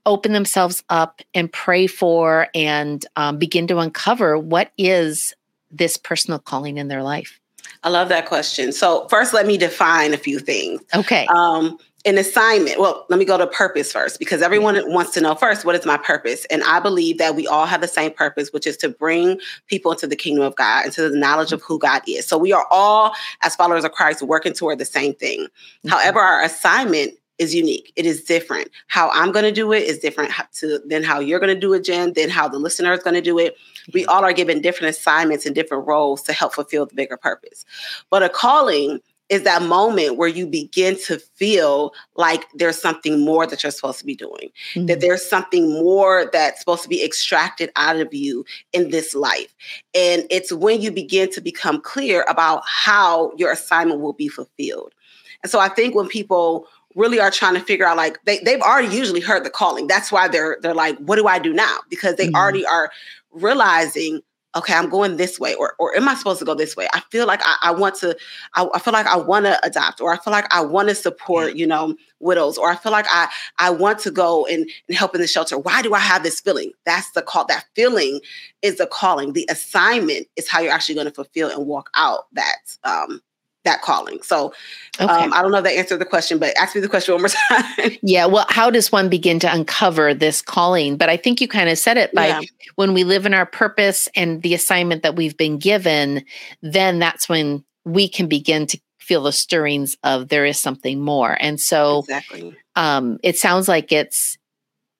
open 0.05 0.33
themselves 0.33 0.83
up 0.89 1.21
and 1.33 1.51
pray 1.51 1.87
for 1.87 2.47
and 2.53 3.05
um, 3.15 3.37
begin 3.37 3.67
to 3.67 3.77
uncover 3.77 4.37
what 4.37 4.71
is 4.77 5.33
this 5.71 5.97
personal 5.97 6.39
calling 6.39 6.77
in 6.77 6.87
their 6.87 7.03
life? 7.03 7.39
I 7.83 7.89
love 7.89 8.09
that 8.09 8.25
question. 8.25 8.71
So, 8.71 9.07
first, 9.09 9.33
let 9.33 9.45
me 9.45 9.57
define 9.57 10.13
a 10.13 10.17
few 10.17 10.39
things. 10.39 10.81
Okay. 10.95 11.25
Um, 11.27 11.77
an 12.05 12.17
assignment. 12.17 12.79
Well, 12.79 13.05
let 13.09 13.17
me 13.17 13.23
go 13.23 13.37
to 13.37 13.47
purpose 13.47 13.91
first 13.91 14.19
because 14.19 14.41
everyone 14.41 14.75
wants 14.91 15.11
to 15.11 15.21
know 15.21 15.35
first 15.35 15.63
what 15.63 15.75
is 15.75 15.85
my 15.85 15.97
purpose? 15.97 16.45
And 16.45 16.61
I 16.63 16.79
believe 16.79 17.17
that 17.17 17.35
we 17.35 17.47
all 17.47 17.65
have 17.65 17.79
the 17.79 17.87
same 17.87 18.11
purpose, 18.11 18.51
which 18.51 18.67
is 18.67 18.75
to 18.77 18.89
bring 18.89 19.39
people 19.67 19.91
into 19.91 20.07
the 20.07 20.15
kingdom 20.15 20.43
of 20.43 20.55
God, 20.55 20.85
into 20.85 21.09
the 21.09 21.17
knowledge 21.17 21.53
of 21.53 21.61
who 21.61 21.79
God 21.79 22.01
is. 22.07 22.27
So 22.27 22.37
we 22.37 22.51
are 22.51 22.67
all, 22.71 23.13
as 23.41 23.55
followers 23.55 23.85
of 23.85 23.93
Christ, 23.93 24.21
working 24.21 24.53
toward 24.53 24.79
the 24.79 24.85
same 24.85 25.13
thing. 25.13 25.43
Mm-hmm. 25.43 25.89
However, 25.89 26.19
our 26.19 26.43
assignment 26.43 27.13
is 27.39 27.53
unique. 27.53 27.91
It 27.95 28.05
is 28.05 28.23
different. 28.23 28.69
How 28.87 29.09
I'm 29.11 29.31
going 29.31 29.45
to 29.45 29.51
do 29.51 29.71
it 29.73 29.83
is 29.83 29.99
different 29.99 30.31
to 30.59 30.79
than 30.85 31.03
how 31.03 31.19
you're 31.19 31.39
going 31.39 31.53
to 31.53 31.59
do 31.59 31.73
it, 31.73 31.83
Jen. 31.83 32.13
Then 32.13 32.29
how 32.29 32.47
the 32.47 32.59
listener 32.59 32.93
is 32.93 33.03
going 33.03 33.15
to 33.15 33.21
do 33.21 33.39
it. 33.39 33.55
We 33.93 34.05
all 34.05 34.23
are 34.23 34.33
given 34.33 34.61
different 34.61 34.95
assignments 34.95 35.45
and 35.45 35.55
different 35.55 35.87
roles 35.87 36.21
to 36.23 36.33
help 36.33 36.53
fulfill 36.53 36.85
the 36.85 36.95
bigger 36.95 37.17
purpose. 37.17 37.65
But 38.09 38.23
a 38.23 38.29
calling 38.29 38.99
is 39.29 39.43
that 39.43 39.63
moment 39.63 40.17
where 40.17 40.27
you 40.27 40.45
begin 40.45 40.97
to 41.05 41.17
feel 41.17 41.93
like 42.15 42.45
there's 42.53 42.79
something 42.79 43.21
more 43.21 43.47
that 43.47 43.63
you're 43.63 43.71
supposed 43.71 43.99
to 43.99 44.05
be 44.05 44.15
doing, 44.15 44.51
mm-hmm. 44.75 44.85
that 44.85 45.01
there's 45.01 45.25
something 45.25 45.71
more 45.71 46.29
that's 46.31 46.59
supposed 46.59 46.83
to 46.83 46.89
be 46.89 47.03
extracted 47.03 47.71
out 47.75 47.99
of 47.99 48.13
you 48.13 48.45
in 48.73 48.91
this 48.91 49.15
life. 49.15 49.55
And 49.95 50.27
it's 50.29 50.51
when 50.51 50.81
you 50.81 50.91
begin 50.91 51.31
to 51.31 51.41
become 51.41 51.81
clear 51.81 52.25
about 52.27 52.63
how 52.67 53.33
your 53.35 53.51
assignment 53.51 54.01
will 54.01 54.13
be 54.13 54.27
fulfilled. 54.27 54.93
And 55.41 55.51
so 55.51 55.59
I 55.59 55.69
think 55.69 55.95
when 55.95 56.07
people 56.07 56.67
really 56.95 57.19
are 57.19 57.31
trying 57.31 57.53
to 57.55 57.59
figure 57.59 57.85
out 57.85 57.97
like 57.97 58.23
they, 58.25 58.39
they've 58.39 58.61
already 58.61 58.95
usually 58.95 59.21
heard 59.21 59.43
the 59.43 59.49
calling. 59.49 59.87
That's 59.87 60.11
why 60.11 60.27
they're 60.27 60.57
they're 60.61 60.73
like 60.73 60.97
what 60.97 61.17
do 61.17 61.27
i 61.27 61.39
do 61.39 61.53
now? 61.53 61.79
Because 61.89 62.15
they 62.15 62.27
mm-hmm. 62.27 62.35
already 62.35 62.65
are 62.65 62.91
realizing 63.31 64.21
okay 64.55 64.73
i'm 64.73 64.89
going 64.89 65.17
this 65.17 65.39
way 65.39 65.55
or, 65.55 65.73
or 65.79 65.95
am 65.95 66.07
i 66.07 66.13
supposed 66.13 66.39
to 66.39 66.45
go 66.45 66.53
this 66.53 66.75
way? 66.75 66.87
I 66.93 67.01
feel 67.11 67.25
like 67.25 67.41
i, 67.43 67.55
I 67.63 67.71
want 67.71 67.95
to 67.95 68.15
I, 68.53 68.67
I, 68.73 68.79
feel 68.79 68.93
like 68.93 69.07
i 69.07 69.17
want 69.17 69.45
to 69.45 69.59
adopt 69.65 69.99
or 69.99 70.13
i 70.13 70.17
feel 70.17 70.31
like 70.31 70.45
i 70.53 70.61
want 70.61 70.89
to 70.89 70.95
support 70.95 71.55
you 71.55 71.65
know 71.65 71.95
widows 72.19 72.57
or 72.57 72.69
i 72.69 72.75
feel 72.75 72.91
like 72.91 73.07
i 73.09 73.27
i 73.57 73.69
want 73.69 73.99
to 73.99 74.11
go 74.11 74.45
and, 74.45 74.69
and 74.87 74.97
help 74.97 75.15
in 75.15 75.21
the 75.21 75.27
shelter. 75.27 75.57
Why 75.57 75.81
do 75.81 75.93
i 75.93 75.99
have 75.99 76.23
this 76.23 76.39
feeling? 76.39 76.71
That's 76.85 77.09
the 77.11 77.21
call 77.21 77.45
that 77.45 77.65
feeling 77.75 78.19
is 78.61 78.77
the 78.77 78.87
calling. 78.87 79.33
The 79.33 79.47
assignment 79.49 80.27
is 80.35 80.47
how 80.47 80.59
you're 80.59 80.71
actually 80.71 80.95
going 80.95 81.07
to 81.07 81.13
fulfill 81.13 81.49
and 81.49 81.65
walk 81.65 81.89
out 81.95 82.27
that 82.33 82.77
um 82.83 83.21
that 83.63 83.81
calling. 83.81 84.21
So 84.21 84.53
okay. 84.99 85.05
um, 85.05 85.33
I 85.33 85.41
don't 85.41 85.51
know 85.51 85.57
if 85.59 85.63
that 85.63 85.73
answered 85.73 85.97
the 85.97 86.05
question, 86.05 86.37
but 86.37 86.57
ask 86.57 86.75
me 86.75 86.81
the 86.81 86.89
question 86.89 87.13
one 87.13 87.21
more 87.21 87.29
time. 87.49 87.97
yeah. 88.01 88.25
Well, 88.25 88.45
how 88.49 88.69
does 88.69 88.91
one 88.91 89.09
begin 89.09 89.39
to 89.39 89.53
uncover 89.53 90.13
this 90.13 90.41
calling? 90.41 90.97
But 90.97 91.09
I 91.09 91.17
think 91.17 91.41
you 91.41 91.47
kind 91.47 91.69
of 91.69 91.77
said 91.77 91.97
it 91.97 92.13
by 92.13 92.27
yeah. 92.27 92.41
when 92.75 92.93
we 92.93 93.03
live 93.03 93.25
in 93.25 93.33
our 93.33 93.45
purpose 93.45 94.07
and 94.15 94.41
the 94.41 94.53
assignment 94.53 95.03
that 95.03 95.15
we've 95.15 95.37
been 95.37 95.57
given, 95.57 96.23
then 96.61 96.99
that's 96.99 97.27
when 97.29 97.63
we 97.85 98.07
can 98.07 98.27
begin 98.27 98.65
to 98.67 98.79
feel 98.99 99.23
the 99.23 99.31
stirrings 99.31 99.97
of 100.03 100.29
there 100.29 100.45
is 100.45 100.59
something 100.59 101.01
more. 101.01 101.37
And 101.39 101.59
so 101.59 101.99
exactly. 101.99 102.55
um, 102.75 103.19
it 103.23 103.37
sounds 103.37 103.67
like 103.67 103.91
it's 103.91 104.37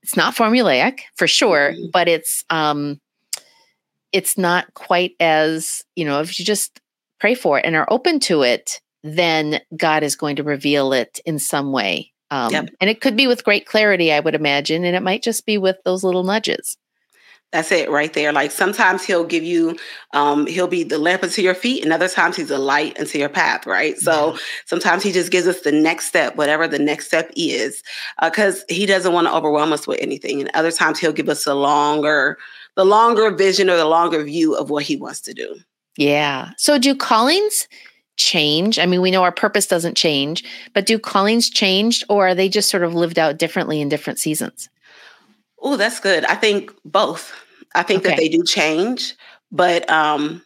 it's 0.02 0.18
not 0.18 0.36
formulaic 0.36 1.00
for 1.16 1.28
sure, 1.28 1.72
mm-hmm. 1.72 1.90
but 1.94 2.10
it's 2.10 2.44
um 2.50 3.00
it's 4.12 4.38
not 4.38 4.72
quite 4.76 5.16
as, 5.20 5.82
you 5.96 6.06
know, 6.06 6.22
if 6.22 6.38
you 6.38 6.46
just 6.46 6.80
pray 7.24 7.36
for 7.36 7.58
it 7.58 7.66
and 7.66 7.74
are 7.74 7.88
open 7.90 8.20
to 8.20 8.42
it, 8.42 8.82
then 9.02 9.62
God 9.78 10.04
is 10.04 10.14
going 10.14 10.36
to 10.36 10.44
reveal 10.44 10.92
it 10.92 11.22
in 11.26 11.40
some 11.40 11.72
way. 11.72 12.12
Um, 12.32 12.52
yep. 12.52 12.70
And 12.82 12.90
it 12.90 13.00
could 13.00 13.16
be 13.16 13.28
with 13.28 13.46
great 13.46 13.66
clarity, 13.66 14.12
I 14.12 14.20
would 14.20 14.36
imagine, 14.36 14.84
and 14.84 14.94
it 14.94 15.04
might 15.04 15.24
just 15.24 15.46
be 15.46 15.58
with 15.58 15.78
those 15.86 16.04
little 16.04 16.26
nudges. 16.26 16.76
That's 17.54 17.72
it 17.72 17.90
right 17.90 18.12
there. 18.12 18.34
Like 18.34 18.52
sometimes 18.52 19.06
he'll 19.06 19.24
give 19.24 19.46
you, 19.46 19.78
um, 20.12 20.48
he'll 20.48 20.68
be 20.68 20.84
the 20.84 20.98
lamp 20.98 21.24
unto 21.24 21.42
your 21.42 21.56
feet, 21.56 21.82
and 21.82 21.94
other 21.94 22.10
times 22.10 22.36
he's 22.36 22.52
a 22.52 22.58
light 22.58 23.00
unto 23.00 23.18
your 23.18 23.30
path, 23.30 23.66
right? 23.66 23.98
So 23.98 24.38
sometimes 24.66 25.02
he 25.02 25.14
just 25.14 25.32
gives 25.32 25.48
us 25.48 25.62
the 25.62 25.72
next 25.72 26.08
step, 26.08 26.36
whatever 26.36 26.68
the 26.68 26.78
next 26.78 27.08
step 27.08 27.32
is, 27.38 27.84
because 28.22 28.64
uh, 28.64 28.66
he 28.68 28.86
doesn't 28.86 29.14
want 29.14 29.28
to 29.28 29.34
overwhelm 29.34 29.72
us 29.72 29.88
with 29.88 30.02
anything. 30.02 30.42
And 30.42 30.52
other 30.56 30.74
times 30.74 31.00
he'll 31.00 31.14
give 31.14 31.30
us 31.30 31.48
a 31.48 31.56
longer, 31.56 32.38
the 32.76 32.84
longer 32.84 33.32
vision 33.32 33.70
or 33.70 33.78
the 33.78 33.86
longer 33.86 34.22
view 34.26 34.56
of 34.56 34.70
what 34.70 34.84
he 34.84 34.98
wants 34.98 35.22
to 35.22 35.34
do. 35.34 35.56
Yeah. 35.98 36.52
So 36.58 36.78
do 36.78 36.96
callings 36.96 37.68
change? 38.18 38.80
I 38.80 38.86
mean, 38.86 39.02
we 39.02 39.12
know 39.12 39.24
our 39.24 39.32
purpose 39.32 39.68
doesn't 39.68 39.98
change, 39.98 40.44
but 40.74 40.86
do 40.86 41.00
callings 41.00 41.50
change 41.50 42.04
or 42.10 42.30
are 42.30 42.36
they 42.36 42.50
just 42.50 42.70
sort 42.70 42.84
of 42.84 42.94
lived 42.94 43.20
out 43.20 43.38
differently 43.38 43.82
in 43.82 43.90
different 43.90 44.20
seasons? 44.20 44.70
Oh, 45.62 45.78
that's 45.78 46.00
good. 46.00 46.26
I 46.26 46.36
think 46.36 46.72
both. 46.86 47.34
I 47.76 47.84
think 47.84 48.02
okay. 48.02 48.10
that 48.10 48.18
they 48.18 48.30
do 48.30 48.44
change, 48.44 49.16
but 49.52 49.90
um 49.90 50.44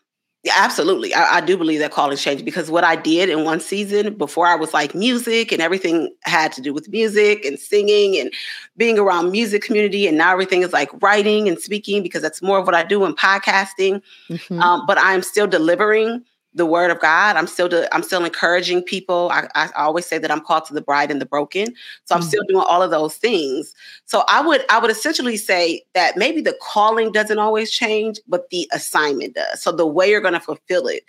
yeah, 0.47 0.53
absolutely. 0.55 1.13
I, 1.13 1.37
I, 1.37 1.41
do 1.41 1.57
believe 1.57 1.79
that 1.79 1.91
callings 1.91 2.21
changed 2.21 2.45
because 2.45 2.71
what 2.71 2.85
I 2.85 2.95
did 2.95 3.27
in 3.27 3.43
one 3.43 3.59
season 3.59 4.13
before 4.13 4.47
I 4.47 4.55
was 4.55 4.73
like 4.73 4.95
music 4.95 5.51
and 5.51 5.61
everything 5.61 6.15
had 6.23 6.53
to 6.53 6.61
do 6.61 6.73
with 6.73 6.87
music 6.87 7.43
and 7.43 7.59
singing 7.59 8.17
and 8.17 8.31
being 8.77 8.97
around 8.97 9.31
music 9.31 9.61
community. 9.61 10.07
And 10.07 10.17
now 10.17 10.31
everything 10.31 10.61
is 10.61 10.71
like 10.71 10.89
writing 11.01 11.49
and 11.49 11.59
speaking 11.59 12.01
because 12.01 12.21
that's 12.21 12.41
more 12.41 12.59
of 12.59 12.65
what 12.65 12.75
I 12.75 12.85
do 12.85 13.03
in 13.03 13.13
podcasting. 13.13 14.01
Mm-hmm. 14.29 14.61
Um, 14.61 14.85
but 14.87 14.97
I'm 14.97 15.21
still 15.21 15.47
delivering 15.47 16.23
the 16.53 16.65
word 16.65 16.91
of 16.91 16.99
God. 16.99 17.35
I'm 17.35 17.47
still 17.47 17.69
do, 17.69 17.85
I'm 17.91 18.03
still 18.03 18.23
encouraging 18.25 18.81
people. 18.81 19.29
I, 19.31 19.47
I, 19.55 19.69
always 19.75 20.05
say 20.05 20.17
that 20.17 20.31
I'm 20.31 20.41
called 20.41 20.65
to 20.65 20.73
the 20.73 20.81
bride 20.81 21.11
and 21.11 21.21
the 21.21 21.25
broken. 21.25 21.67
So 22.05 22.15
I'm 22.15 22.21
mm-hmm. 22.21 22.29
still 22.29 22.43
doing 22.47 22.65
all 22.67 22.81
of 22.81 22.91
those 22.91 23.15
things. 23.17 23.73
So 24.05 24.23
I 24.27 24.41
would 24.41 24.65
I 24.69 24.79
would 24.79 24.91
essentially 24.91 25.37
say 25.37 25.83
that 25.93 26.17
maybe 26.17 26.41
the 26.41 26.57
calling 26.61 27.11
doesn't 27.11 27.39
always 27.39 27.71
change, 27.71 28.19
but 28.27 28.49
the 28.49 28.67
assignment 28.73 29.35
does. 29.35 29.61
So 29.61 29.71
the 29.71 29.85
way 29.87 30.09
you're 30.09 30.21
going 30.21 30.33
to 30.33 30.39
fulfill 30.39 30.87
it, 30.87 31.03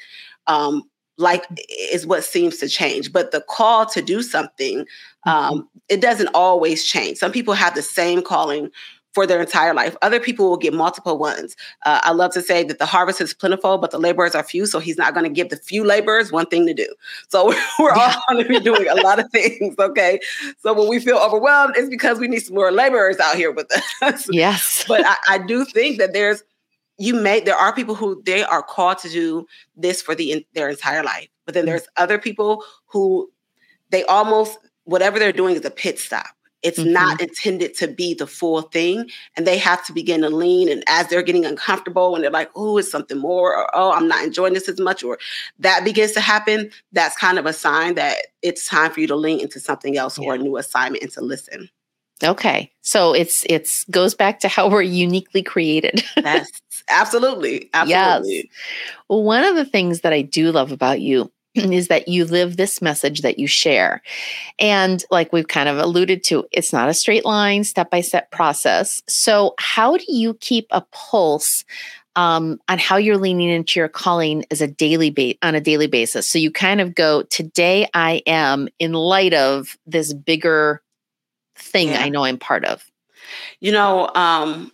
um, 0.47 0.83
like 1.17 1.45
is 1.91 2.07
what 2.07 2.25
seems 2.25 2.59
to 2.59 2.69
change. 2.69 3.13
But 3.13 3.33
the 3.33 3.41
call 3.49 3.87
to 3.87 4.03
do 4.03 4.23
something, 4.23 4.81
mm-hmm. 4.81 5.29
um, 5.29 5.55
mm-hmm. 5.55 5.67
it 5.89 6.01
doesn't 6.01 6.29
always 6.35 6.85
change. 6.85 7.19
Some 7.19 7.33
people 7.33 7.55
have 7.55 7.75
the 7.75 7.83
same 7.83 8.23
calling 8.23 8.71
for 9.19 9.27
their 9.27 9.41
entire 9.41 9.75
life. 9.75 9.97
Other 10.01 10.21
people 10.21 10.49
will 10.49 10.57
get 10.57 10.73
multiple 10.73 11.19
ones. 11.19 11.57
Uh, 11.85 11.99
I 12.05 12.13
love 12.13 12.33
to 12.35 12.41
say 12.41 12.63
that 12.63 12.79
the 12.79 12.87
harvest 12.87 13.21
is 13.21 13.35
plentiful, 13.35 13.77
but 13.77 13.91
the 13.91 13.99
laborers 13.99 14.33
are 14.37 14.45
few. 14.45 14.65
So 14.65 14.79
he's 14.79 14.97
not 14.97 15.13
going 15.13 15.25
to 15.25 15.31
give 15.31 15.49
the 15.49 15.57
few 15.57 15.83
laborers 15.83 16.31
one 16.31 16.47
thing 16.47 16.69
to 16.69 16.73
do. 16.73 16.87
So 17.27 17.49
we're 17.81 17.91
all 17.91 18.15
going 18.31 18.45
to 18.45 18.49
be 18.49 18.61
doing 18.61 18.87
a 18.89 18.95
lot 18.95 19.19
of 19.19 19.29
things. 19.33 19.75
Okay. 19.77 20.21
So 20.61 20.73
when 20.73 20.89
we 20.89 21.01
feel 21.01 21.17
overwhelmed, 21.17 21.75
it's 21.77 21.89
because 21.89 22.21
we 22.21 22.29
need 22.29 22.39
some 22.39 22.55
more 22.55 22.71
laborers 22.71 23.19
out 23.19 23.35
here 23.35 23.51
with 23.51 23.69
us. 24.03 24.29
Yes. 24.31 24.85
but 24.89 25.05
I, 25.05 25.17
I 25.29 25.39
do 25.39 25.65
think 25.65 25.99
that 25.99 26.13
there's, 26.13 26.45
you 26.97 27.15
may, 27.15 27.41
there 27.41 27.57
are 27.57 27.75
people 27.75 27.97
who 27.97 28.23
they 28.25 28.45
are 28.45 28.63
called 28.63 28.99
to 28.99 29.09
do 29.09 29.49
this 29.77 30.01
for 30.01 30.15
the 30.15 30.47
their 30.55 30.69
entire 30.69 31.03
life. 31.03 31.27
But 31.45 31.55
then 31.55 31.65
mm. 31.65 31.71
there's 31.71 31.89
other 31.97 32.19
people 32.19 32.63
who 32.87 33.33
they 33.91 34.05
almost, 34.05 34.59
whatever 34.85 35.19
they're 35.19 35.33
doing 35.33 35.57
is 35.57 35.65
a 35.65 35.73
pit 35.73 35.99
stop 35.99 36.38
it's 36.63 36.79
mm-hmm. 36.79 36.93
not 36.93 37.21
intended 37.21 37.75
to 37.77 37.89
be 37.89 38.15
the 38.15 38.27
full 38.27 38.63
thing. 38.63 39.09
And 39.37 39.47
they 39.47 39.59
have 39.59 39.85
to 39.87 39.93
begin 39.93 40.23
to 40.23 40.31
lean. 40.31 40.69
And 40.69 40.83
as 40.89 41.09
they're 41.09 41.23
getting 41.23 41.45
uncomfortable 41.45 42.15
and 42.15 42.25
they're 42.25 42.31
like, 42.31 42.51
oh, 42.57 42.79
it's 42.79 42.91
something 42.91 43.19
more, 43.19 43.57
or 43.57 43.69
oh, 43.75 43.93
I'm 43.93 44.09
not 44.09 44.25
enjoying 44.25 44.55
this 44.55 44.69
as 44.69 44.81
much, 44.81 45.03
or 45.03 45.19
that 45.61 45.85
begins 45.85 46.13
to 46.13 46.21
happen, 46.21 46.71
that's 46.93 47.17
kind 47.17 47.39
of 47.39 47.47
a 47.47 47.53
sign 47.53 47.95
that 47.95 48.17
it's 48.43 48.69
time 48.69 48.91
for 48.91 49.01
you 49.01 49.07
to 49.07 49.17
lean 49.17 49.41
into 49.41 49.61
something 49.61 49.97
else 49.97 50.19
yeah. 50.19 50.27
or 50.27 50.35
a 50.35 50.39
new 50.39 50.57
assignment 50.57 51.03
and 51.03 51.13
to 51.13 51.21
listen. 51.21 51.71
Okay. 52.23 52.73
So 52.83 53.13
it's 53.13 53.45
it's 53.49 53.85
goes 53.85 54.15
back 54.15 54.41
to 54.41 54.49
how 54.49 54.69
we're 54.69 54.83
uniquely 54.83 55.43
created. 55.43 56.03
yes, 56.17 56.51
absolutely. 56.89 57.71
Absolutely. 57.75 58.37
Yes. 58.37 58.47
Well, 59.09 59.23
one 59.23 59.45
of 59.45 59.55
the 59.55 59.65
things 59.65 60.01
that 60.01 60.13
I 60.13 60.23
do 60.23 60.51
love 60.51 60.73
about 60.73 61.01
you 61.01 61.31
is 61.73 61.89
that 61.89 62.09
you 62.09 62.25
live 62.25 62.57
this 62.57 62.81
message 62.81 63.23
that 63.23 63.39
you 63.39 63.47
share. 63.47 64.03
And 64.59 65.05
like 65.11 65.33
we've 65.33 65.49
kind 65.49 65.69
of 65.69 65.79
alluded 65.79 66.25
to, 66.25 66.47
it's 66.53 66.73
not 66.73 66.89
a 66.89 66.95
straight 66.95 67.25
line, 67.25 67.65
step 67.65 67.91
by 67.91 68.01
step 68.01 68.31
process. 68.31 69.03
So, 69.09 69.55
how 69.59 69.97
do 69.97 70.05
you 70.09 70.35
keep 70.35 70.67
a 70.71 70.83
pulse? 70.93 71.65
Um, 72.17 72.59
on 72.69 72.79
how 72.81 72.97
you're 72.97 73.17
leaning 73.17 73.49
into 73.49 73.79
your 73.79 73.89
calling 73.89 74.45
as 74.51 74.61
a 74.61 74.67
daily 74.67 75.11
ba- 75.11 75.37
on 75.41 75.55
a 75.55 75.61
daily 75.61 75.87
basis. 75.87 76.29
So 76.29 76.37
you 76.37 76.51
kind 76.51 76.81
of 76.81 76.93
go, 76.93 77.23
today 77.23 77.89
I 77.95 78.23
am 78.27 78.69
in 78.81 78.93
light 78.93 79.35
of 79.35 79.79
this 79.87 80.13
bigger 80.13 80.83
thing 81.55 81.91
yeah. 81.91 82.03
I 82.03 82.09
know 82.09 82.25
I'm 82.25 82.39
part 82.39 82.65
of. 82.65 82.85
You 83.61 83.71
know, 83.71 84.11
um, 84.17 84.73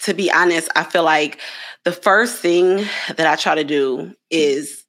to 0.00 0.14
be 0.14 0.30
honest, 0.30 0.68
I 0.76 0.84
feel 0.84 1.04
like 1.04 1.40
the 1.84 1.92
first 1.92 2.38
thing 2.38 2.84
that 3.08 3.26
I 3.26 3.36
try 3.36 3.54
to 3.54 3.64
do 3.64 4.14
is 4.30 4.84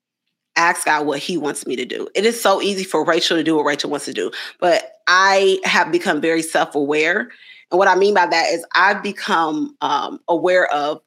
ask 0.60 0.86
God 0.86 1.08
what 1.08 1.20
He 1.20 1.38
wants 1.38 1.66
me 1.66 1.76
to 1.76 1.86
do. 1.86 2.08
It 2.14 2.26
is 2.26 2.40
so 2.40 2.62
easy 2.62 2.84
for 2.84 3.04
Rachel 3.04 3.38
to 3.38 3.44
do 3.44 3.56
what 3.56 3.66
Rachel 3.66 3.90
wants 3.90 4.06
to 4.06 4.14
do, 4.14 4.32
but 4.60 4.92
I 5.08 5.60
have 5.64 5.92
become 5.92 6.22
very 6.22 6.42
self 6.42 6.76
aware. 6.76 7.32
And 7.72 7.80
what 7.80 7.88
I 7.88 7.96
mean 7.96 8.14
by 8.14 8.28
that 8.28 8.48
is 8.48 8.66
I've 8.76 9.02
become 9.02 9.76
um, 9.82 10.20
aware 10.28 10.68
of 10.74 11.02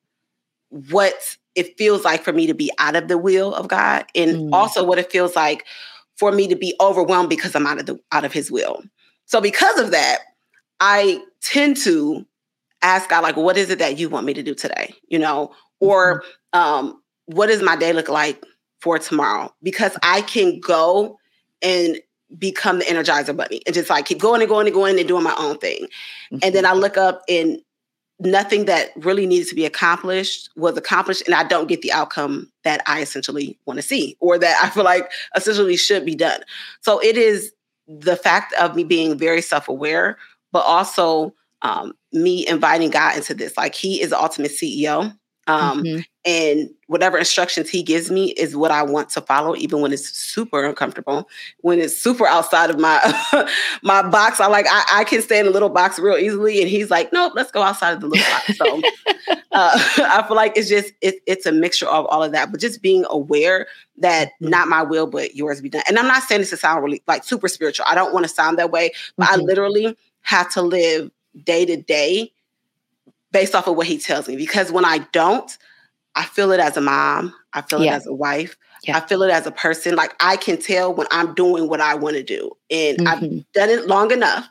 what 0.91 1.37
it 1.55 1.77
feels 1.77 2.05
like 2.05 2.25
for 2.25 2.33
me 2.33 2.47
to 2.47 2.55
be 2.55 2.71
out 2.79 2.97
of 2.97 3.09
the 3.09 3.19
will 3.19 3.55
of 3.55 3.69
God, 3.69 4.07
and 4.15 4.37
mm. 4.37 4.53
also 4.53 4.83
what 4.83 4.99
it 4.99 5.13
feels 5.13 5.37
like 5.37 5.67
for 6.17 6.33
me 6.33 6.49
to 6.49 6.57
be 6.57 6.75
overwhelmed 6.81 7.29
because 7.29 7.55
I'm 7.55 7.67
out 7.67 7.79
of 7.79 7.87
the 7.87 7.99
out 8.11 8.25
of 8.25 8.33
His 8.33 8.51
will. 8.51 8.83
So 9.27 9.41
because 9.41 9.79
of 9.79 9.91
that, 9.91 10.19
I 10.81 11.23
tend 11.43 11.77
to 11.79 12.27
ask 12.81 13.11
God, 13.11 13.23
like, 13.23 13.37
what 13.37 13.57
is 13.57 13.71
it 13.71 13.79
that 13.79 13.99
you 13.99 14.09
want 14.09 14.27
me 14.27 14.35
to 14.35 14.43
do 14.43 14.55
today? 14.55 14.95
You 15.09 15.19
know, 15.19 15.53
or 15.79 16.23
mm-hmm. 16.55 16.59
um, 16.59 17.03
what 17.27 17.49
does 17.49 17.63
my 17.63 17.77
day 17.77 17.93
look 17.93 18.09
like 18.09 18.43
for 18.83 18.99
tomorrow? 18.99 19.55
Because 19.63 19.97
I 20.03 20.23
can 20.23 20.59
go 20.59 21.19
and 21.63 21.99
become 22.39 22.81
the 22.81 22.85
energizer 22.87 23.37
bunny 23.37 23.63
and 23.67 23.75
just 23.75 23.89
like 23.89 24.07
keep 24.07 24.19
going 24.19 24.43
and 24.43 24.49
going 24.49 24.67
and 24.67 24.75
going 24.75 24.99
and 24.99 25.07
doing 25.09 25.23
my 25.23 25.35
own 25.39 25.59
thing. 25.59 25.85
Mm-hmm. 25.85 26.39
And 26.43 26.55
then 26.55 26.67
I 26.67 26.73
look 26.73 26.97
up 26.97 27.23
and 27.29 27.59
nothing 28.19 28.65
that 28.67 28.91
really 28.97 29.27
needs 29.27 29.49
to 29.49 29.55
be 29.55 29.65
accomplished 29.65 30.49
was 30.57 30.77
accomplished 30.77 31.23
and 31.27 31.35
I 31.35 31.45
don't 31.45 31.69
get 31.69 31.83
the 31.83 31.93
outcome 31.93 32.51
that 32.65 32.83
I 32.87 33.03
essentially 33.03 33.59
want 33.67 33.79
to 33.79 33.83
see 33.83 34.17
or 34.21 34.39
that 34.39 34.59
I 34.63 34.71
feel 34.71 34.85
like 34.85 35.11
essentially 35.37 35.77
should 35.77 36.05
be 36.05 36.15
done. 36.15 36.41
So 36.81 37.01
it 37.01 37.17
is 37.17 37.53
the 37.87 38.17
fact 38.17 38.53
of 38.55 38.75
me 38.75 38.85
being 38.85 39.19
very 39.19 39.43
self-aware, 39.43 40.19
but 40.51 40.65
also 40.65 41.35
um, 41.63 41.93
me 42.13 42.47
inviting 42.47 42.91
God 42.91 43.17
into 43.17 43.35
this. 43.35 43.57
Like 43.57 43.75
He 43.75 44.01
is 44.01 44.11
the 44.11 44.21
ultimate 44.21 44.53
CEO. 44.53 45.17
Um, 45.47 45.83
mm-hmm. 45.83 46.01
And 46.25 46.71
whatever 46.87 47.19
instructions 47.19 47.69
he 47.69 47.83
gives 47.83 48.09
me 48.09 48.31
is 48.33 48.55
what 48.55 48.71
I 48.71 48.85
want 48.85 49.11
to 49.11 49.21
follow, 49.21 49.57
even 49.57 49.81
when 49.81 49.93
it's 49.93 50.09
super 50.09 50.65
uncomfortable, 50.65 51.29
when 51.63 51.81
it's 51.81 51.97
super 51.97 52.27
outside 52.29 52.71
of 52.71 52.79
my 52.79 53.01
my 53.83 54.09
box. 54.09 54.39
I 54.41 54.47
like 54.47 54.67
I, 54.71 55.01
I, 55.01 55.05
can 55.05 55.21
stay 55.21 55.41
in 55.41 55.47
a 55.47 55.51
little 55.51 55.69
box 55.69 55.99
real 55.99 56.17
easily, 56.17 56.61
and 56.61 56.71
he's 56.71 56.91
like, 56.91 57.13
"Nope, 57.13 57.33
let's 57.35 57.51
go 57.51 57.63
outside 57.63 57.95
of 57.95 58.01
the 58.03 58.07
little 58.07 58.25
box." 58.31 58.57
So 58.57 58.77
uh, 59.53 59.71
I 59.99 60.25
feel 60.29 60.37
like 60.37 60.57
it's 60.57 60.69
just 60.69 60.93
it, 61.01 61.17
it's 61.27 61.45
a 61.45 61.51
mixture 61.51 61.89
of 61.89 62.07
all 62.07 62.23
of 62.23 62.31
that, 62.31 62.53
but 62.53 62.61
just 62.61 62.83
being 62.83 63.05
aware 63.11 63.67
that 63.99 64.29
mm-hmm. 64.29 64.49
not 64.49 64.69
my 64.69 64.83
will, 64.83 65.09
but 65.09 65.35
yours 65.35 65.61
be 65.61 65.69
done. 65.69 65.83
And 65.89 65.99
I'm 65.99 66.07
not 66.07 66.23
saying 66.23 66.43
this 66.43 66.51
to 66.51 66.57
sound 66.57 66.85
really 66.85 67.03
like 67.09 67.25
super 67.25 67.49
spiritual. 67.49 67.87
I 67.89 67.97
don't 67.97 68.13
want 68.13 68.25
to 68.25 68.29
sound 68.29 68.59
that 68.59 68.71
way, 68.71 68.93
but 69.17 69.27
mm-hmm. 69.27 69.41
I 69.41 69.43
literally 69.43 69.97
have 70.21 70.53
to 70.53 70.63
live 70.63 71.11
day 71.45 71.65
to 71.67 71.77
day 71.77 72.33
based 73.33 73.55
off 73.55 73.67
of 73.67 73.77
what 73.77 73.87
he 73.87 73.99
tells 73.99 74.29
me. 74.29 74.37
Because 74.37 74.71
when 74.71 74.85
I 74.85 74.99
don't, 75.13 75.57
I 76.15 76.25
feel 76.25 76.53
it 76.53 76.61
as 76.61 76.77
a 76.77 76.81
mom, 76.81 77.35
I 77.53 77.63
feel 77.63 77.83
yeah. 77.83 77.93
it 77.93 77.97
as 77.97 78.07
a 78.07 78.13
wife, 78.13 78.57
yeah. 78.85 78.97
I 78.97 79.01
feel 79.01 79.23
it 79.23 79.31
as 79.31 79.47
a 79.47 79.53
person. 79.53 79.95
Like 79.95 80.15
I 80.21 80.37
can 80.37 80.59
tell 80.59 80.93
when 80.93 81.07
I'm 81.11 81.35
doing 81.35 81.69
what 81.69 81.81
I 81.81 81.95
want 81.95 82.17
to 82.17 82.23
do. 82.23 82.53
And 82.71 82.99
mm-hmm. 82.99 83.09
I've 83.09 83.53
done 83.53 83.71
it 83.71 83.87
long 83.87 84.11
enough 84.11 84.49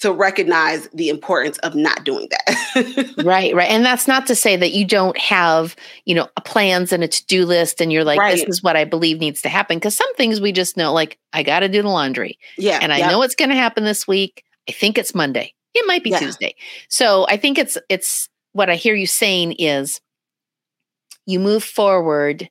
to 0.00 0.12
recognize 0.12 0.88
the 0.92 1.08
importance 1.08 1.58
of 1.58 1.76
not 1.76 2.02
doing 2.02 2.28
that. 2.30 3.14
right, 3.24 3.54
right. 3.54 3.70
And 3.70 3.84
that's 3.84 4.08
not 4.08 4.26
to 4.26 4.34
say 4.34 4.56
that 4.56 4.72
you 4.72 4.84
don't 4.84 5.16
have, 5.16 5.76
you 6.06 6.14
know, 6.14 6.28
plans 6.44 6.92
and 6.92 7.04
a 7.04 7.08
to-do 7.08 7.46
list 7.46 7.80
and 7.80 7.92
you're 7.92 8.02
like, 8.02 8.18
right. 8.18 8.36
this 8.36 8.48
is 8.48 8.64
what 8.64 8.76
I 8.76 8.84
believe 8.84 9.20
needs 9.20 9.42
to 9.42 9.48
happen. 9.48 9.78
Cause 9.78 9.94
some 9.94 10.12
things 10.16 10.40
we 10.40 10.50
just 10.50 10.76
know, 10.76 10.92
like, 10.92 11.18
I 11.32 11.44
gotta 11.44 11.68
do 11.68 11.82
the 11.82 11.88
laundry. 11.88 12.36
Yeah. 12.58 12.80
And 12.82 12.92
I 12.92 12.98
yep. 12.98 13.10
know 13.12 13.22
it's 13.22 13.36
gonna 13.36 13.54
happen 13.54 13.84
this 13.84 14.08
week. 14.08 14.42
I 14.68 14.72
think 14.72 14.98
it's 14.98 15.14
Monday. 15.14 15.54
It 15.72 15.86
might 15.86 16.02
be 16.02 16.10
yeah. 16.10 16.18
Tuesday. 16.18 16.56
So 16.88 17.26
I 17.28 17.36
think 17.36 17.56
it's 17.56 17.78
it's 17.88 18.28
what 18.52 18.68
I 18.68 18.74
hear 18.74 18.94
you 18.94 19.06
saying 19.06 19.52
is 19.52 20.00
you 21.26 21.38
move 21.38 21.64
forward 21.64 22.48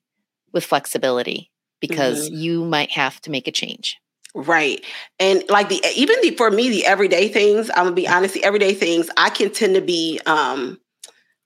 with 0.54 0.66
flexibility 0.66 1.52
because 1.80 2.30
mm-hmm. 2.30 2.40
you 2.40 2.66
might 2.66 2.92
have 2.92 3.22
to 3.22 3.32
make 3.32 3.48
a 3.48 3.52
change. 3.52 3.98
Right. 4.34 4.84
And 5.20 5.44
like 5.50 5.70
the 5.70 5.82
even 5.96 6.16
the 6.22 6.32
for 6.32 6.52
me, 6.52 6.70
the 6.70 6.86
everyday 6.86 7.28
things, 7.28 7.70
I'm 7.72 7.86
gonna 7.86 7.96
be 7.96 8.08
honest, 8.08 8.34
the 8.34 8.44
everyday 8.44 8.74
things, 8.74 9.10
I 9.18 9.30
can 9.30 9.50
tend 9.52 9.76
to 9.76 9.82
be 9.82 10.20
um 10.26 10.80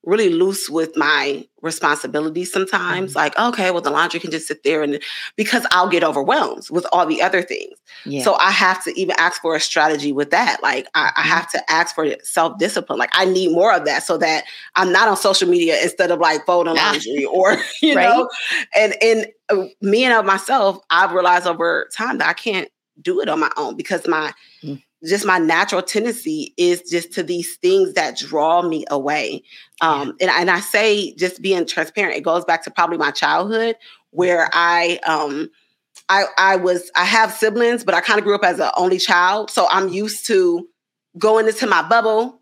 really 0.06 0.30
loose 0.30 0.70
with 0.70 0.96
my 0.96 1.46
responsibilities 1.62 2.52
sometimes. 2.52 3.12
Mm-hmm. 3.12 3.18
Like, 3.18 3.40
okay, 3.40 3.72
well, 3.72 3.82
the 3.82 3.90
laundry 3.90 4.20
can 4.20 4.32
just 4.32 4.48
sit 4.48 4.64
there 4.64 4.84
and 4.84 5.02
because 5.36 5.66
I'll 5.72 5.90
get 5.90 6.04
overwhelmed 6.04 6.70
with 6.70 6.86
all 6.92 7.06
the 7.06 7.22
other 7.22 7.42
things. 7.42 7.74
Yeah. 8.06 8.24
So 8.24 8.36
I 8.36 8.52
have 8.52 8.84
to 8.84 9.00
even 9.00 9.16
ask 9.18 9.42
for 9.42 9.56
a 9.56 9.60
strategy 9.60 10.12
with 10.12 10.30
that. 10.32 10.62
Like, 10.62 10.88
I, 10.94 11.12
I 11.16 11.22
mm-hmm. 11.22 11.30
have 11.30 11.52
to 11.52 11.72
ask 11.72 11.96
for 11.96 12.08
self 12.24 12.58
discipline. 12.60 13.00
Like, 13.00 13.12
I 13.14 13.26
need 13.26 13.52
more 13.52 13.74
of 13.74 13.86
that 13.86 14.04
so 14.04 14.18
that 14.20 14.44
I'm 14.76 14.92
not 14.92 15.08
on 15.08 15.18
social 15.18 15.50
media 15.50 15.82
instead 15.82 16.12
of 16.12 16.20
like 16.20 16.46
folding 16.46 16.76
laundry 16.76 17.26
or, 17.26 17.58
you 17.82 17.96
right? 17.96 18.10
know, 18.10 18.30
and, 18.76 18.96
and 19.02 19.28
uh, 19.50 19.66
me 19.82 20.06
and 20.06 20.14
of 20.14 20.26
myself, 20.26 20.80
I've 20.90 21.12
realized 21.12 21.48
over 21.48 21.90
time 21.94 22.20
that 22.20 22.28
I 22.28 22.34
can't 22.34 22.70
do 23.02 23.22
it 23.22 23.30
on 23.30 23.40
my 23.40 23.52
own 23.58 23.76
because 23.76 24.08
my, 24.08 24.32
mm 24.64 24.82
just 25.06 25.26
my 25.26 25.38
natural 25.38 25.82
tendency 25.82 26.54
is 26.58 26.82
just 26.82 27.14
to 27.14 27.24
these 27.24 27.58
things 27.58 27.94
that 27.94 28.18
draw 28.18 28.62
me 28.62 28.86
away. 28.90 29.44
Um, 29.82 30.16
yeah. 30.20 30.28
and, 30.28 30.42
and 30.42 30.52
I 30.52 30.60
say 30.60 31.14
just 31.16 31.42
being 31.42 31.66
transparent, 31.66 32.18
it 32.18 32.22
goes 32.22 32.46
back 32.46 32.64
to 32.64 32.72
probably 32.72 32.98
my 32.98 33.12
childhood 33.12 33.76
where 34.12 34.50
I 34.54 35.00
um 35.06 35.50
I 36.10 36.26
I 36.38 36.56
was 36.56 36.92
I 36.96 37.06
have 37.06 37.32
siblings, 37.34 37.84
but 37.84 37.94
I 37.94 38.02
kind 38.02 38.20
of 38.20 38.26
grew 38.26 38.36
up 38.36 38.44
as 38.44 38.60
an 38.60 38.72
only 38.78 38.98
child. 38.98 39.52
So 39.52 39.68
I'm 39.70 39.90
used 39.90 40.26
to 40.28 40.68
going 41.18 41.48
into 41.48 41.68
my 41.68 41.82
bubble, 41.82 42.40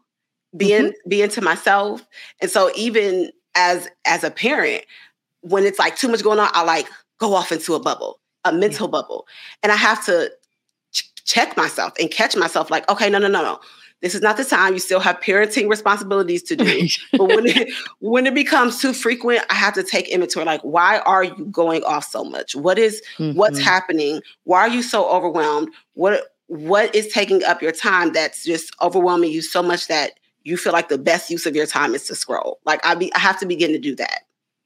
being 0.55 0.87
mm-hmm. 0.87 1.09
being 1.09 1.29
to 1.29 1.41
myself. 1.41 2.05
And 2.41 2.49
so 2.49 2.71
even 2.75 3.31
as 3.55 3.89
as 4.05 4.23
a 4.23 4.31
parent, 4.31 4.85
when 5.41 5.65
it's 5.65 5.79
like 5.79 5.95
too 5.95 6.07
much 6.07 6.23
going 6.23 6.39
on, 6.39 6.49
I 6.53 6.63
like 6.63 6.87
go 7.19 7.33
off 7.33 7.51
into 7.51 7.73
a 7.73 7.79
bubble, 7.79 8.19
a 8.45 8.53
mental 8.53 8.87
yeah. 8.87 8.91
bubble. 8.91 9.27
And 9.61 9.71
I 9.71 9.75
have 9.75 10.05
to 10.05 10.31
check 11.25 11.55
myself 11.57 11.93
and 11.99 12.11
catch 12.11 12.35
myself 12.35 12.69
like, 12.69 12.89
okay, 12.89 13.09
no, 13.09 13.19
no, 13.19 13.27
no, 13.27 13.41
no. 13.41 13.59
This 14.01 14.15
is 14.15 14.21
not 14.21 14.35
the 14.35 14.43
time. 14.43 14.73
You 14.73 14.79
still 14.79 14.99
have 14.99 15.21
parenting 15.21 15.69
responsibilities 15.69 16.43
to 16.43 16.57
do. 16.57 16.87
but 17.13 17.23
when 17.23 17.45
it 17.45 17.73
when 17.99 18.27
it 18.27 18.33
becomes 18.33 18.81
too 18.81 18.91
frequent, 18.91 19.43
I 19.49 19.53
have 19.53 19.73
to 19.75 19.83
take 19.83 20.09
inventory. 20.09 20.45
Like, 20.45 20.59
why 20.61 20.99
are 20.99 21.23
you 21.23 21.45
going 21.45 21.83
off 21.85 22.03
so 22.03 22.25
much? 22.25 22.53
What 22.53 22.77
is, 22.77 23.01
mm-hmm. 23.17 23.37
what's 23.37 23.59
happening? 23.59 24.21
Why 24.43 24.59
are 24.59 24.67
you 24.67 24.83
so 24.83 25.09
overwhelmed? 25.09 25.69
What 25.93 26.35
what 26.47 26.93
is 26.93 27.07
taking 27.07 27.45
up 27.45 27.61
your 27.61 27.71
time 27.71 28.11
that's 28.11 28.43
just 28.43 28.75
overwhelming 28.81 29.31
you 29.31 29.41
so 29.41 29.63
much 29.63 29.87
that 29.87 30.19
you 30.43 30.57
feel 30.57 30.73
like 30.73 30.89
the 30.89 30.97
best 30.97 31.29
use 31.29 31.45
of 31.45 31.55
your 31.55 31.65
time 31.65 31.95
is 31.95 32.03
to 32.07 32.15
scroll? 32.15 32.59
Like 32.65 32.85
I 32.85 32.95
be 32.95 33.13
I 33.15 33.19
have 33.19 33.39
to 33.39 33.45
begin 33.45 33.71
to 33.71 33.79
do 33.79 33.95
that. 33.95 34.23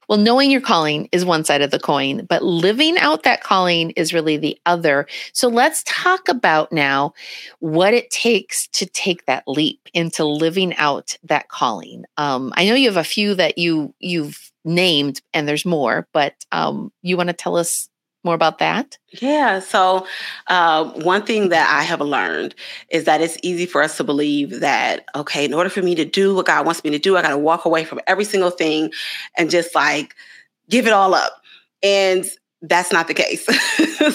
Well, 0.08 0.18
knowing 0.18 0.50
your 0.50 0.62
calling 0.62 1.08
is 1.12 1.24
one 1.24 1.44
side 1.44 1.60
of 1.60 1.70
the 1.70 1.78
coin, 1.78 2.24
but 2.28 2.42
living 2.42 2.96
out 2.98 3.24
that 3.24 3.42
calling 3.42 3.90
is 3.90 4.14
really 4.14 4.38
the 4.38 4.58
other. 4.64 5.06
So 5.34 5.48
let's 5.48 5.82
talk 5.84 6.28
about 6.28 6.72
now 6.72 7.12
what 7.60 7.92
it 7.92 8.10
takes 8.10 8.66
to 8.68 8.86
take 8.86 9.26
that 9.26 9.44
leap 9.46 9.80
into 9.92 10.24
living 10.24 10.74
out 10.76 11.16
that 11.24 11.48
calling. 11.48 12.04
Um, 12.16 12.52
I 12.56 12.66
know 12.66 12.74
you 12.74 12.88
have 12.88 12.96
a 12.96 13.04
few 13.04 13.34
that 13.34 13.58
you 13.58 13.94
you've 13.98 14.50
named, 14.64 15.20
and 15.34 15.46
there's 15.46 15.66
more, 15.66 16.08
but 16.12 16.34
um, 16.52 16.90
you 17.02 17.16
want 17.16 17.28
to 17.28 17.34
tell 17.34 17.56
us 17.56 17.88
more 18.24 18.34
about 18.34 18.58
that? 18.58 18.98
Yeah. 19.20 19.60
So, 19.60 20.06
uh, 20.48 20.84
one 21.02 21.22
thing 21.22 21.48
that 21.50 21.68
I 21.72 21.82
have 21.82 22.00
learned 22.00 22.54
is 22.90 23.04
that 23.04 23.20
it's 23.20 23.38
easy 23.42 23.66
for 23.66 23.82
us 23.82 23.96
to 23.96 24.04
believe 24.04 24.60
that, 24.60 25.04
okay, 25.14 25.44
in 25.44 25.54
order 25.54 25.70
for 25.70 25.82
me 25.82 25.94
to 25.94 26.04
do 26.04 26.34
what 26.34 26.46
God 26.46 26.66
wants 26.66 26.82
me 26.84 26.90
to 26.90 26.98
do, 26.98 27.16
I 27.16 27.22
got 27.22 27.30
to 27.30 27.38
walk 27.38 27.64
away 27.64 27.84
from 27.84 28.00
every 28.06 28.24
single 28.24 28.50
thing 28.50 28.92
and 29.36 29.50
just 29.50 29.74
like 29.74 30.14
give 30.68 30.86
it 30.86 30.92
all 30.92 31.14
up. 31.14 31.40
And 31.82 32.28
that's 32.62 32.92
not 32.92 33.06
the 33.08 33.14
case. 33.14 33.46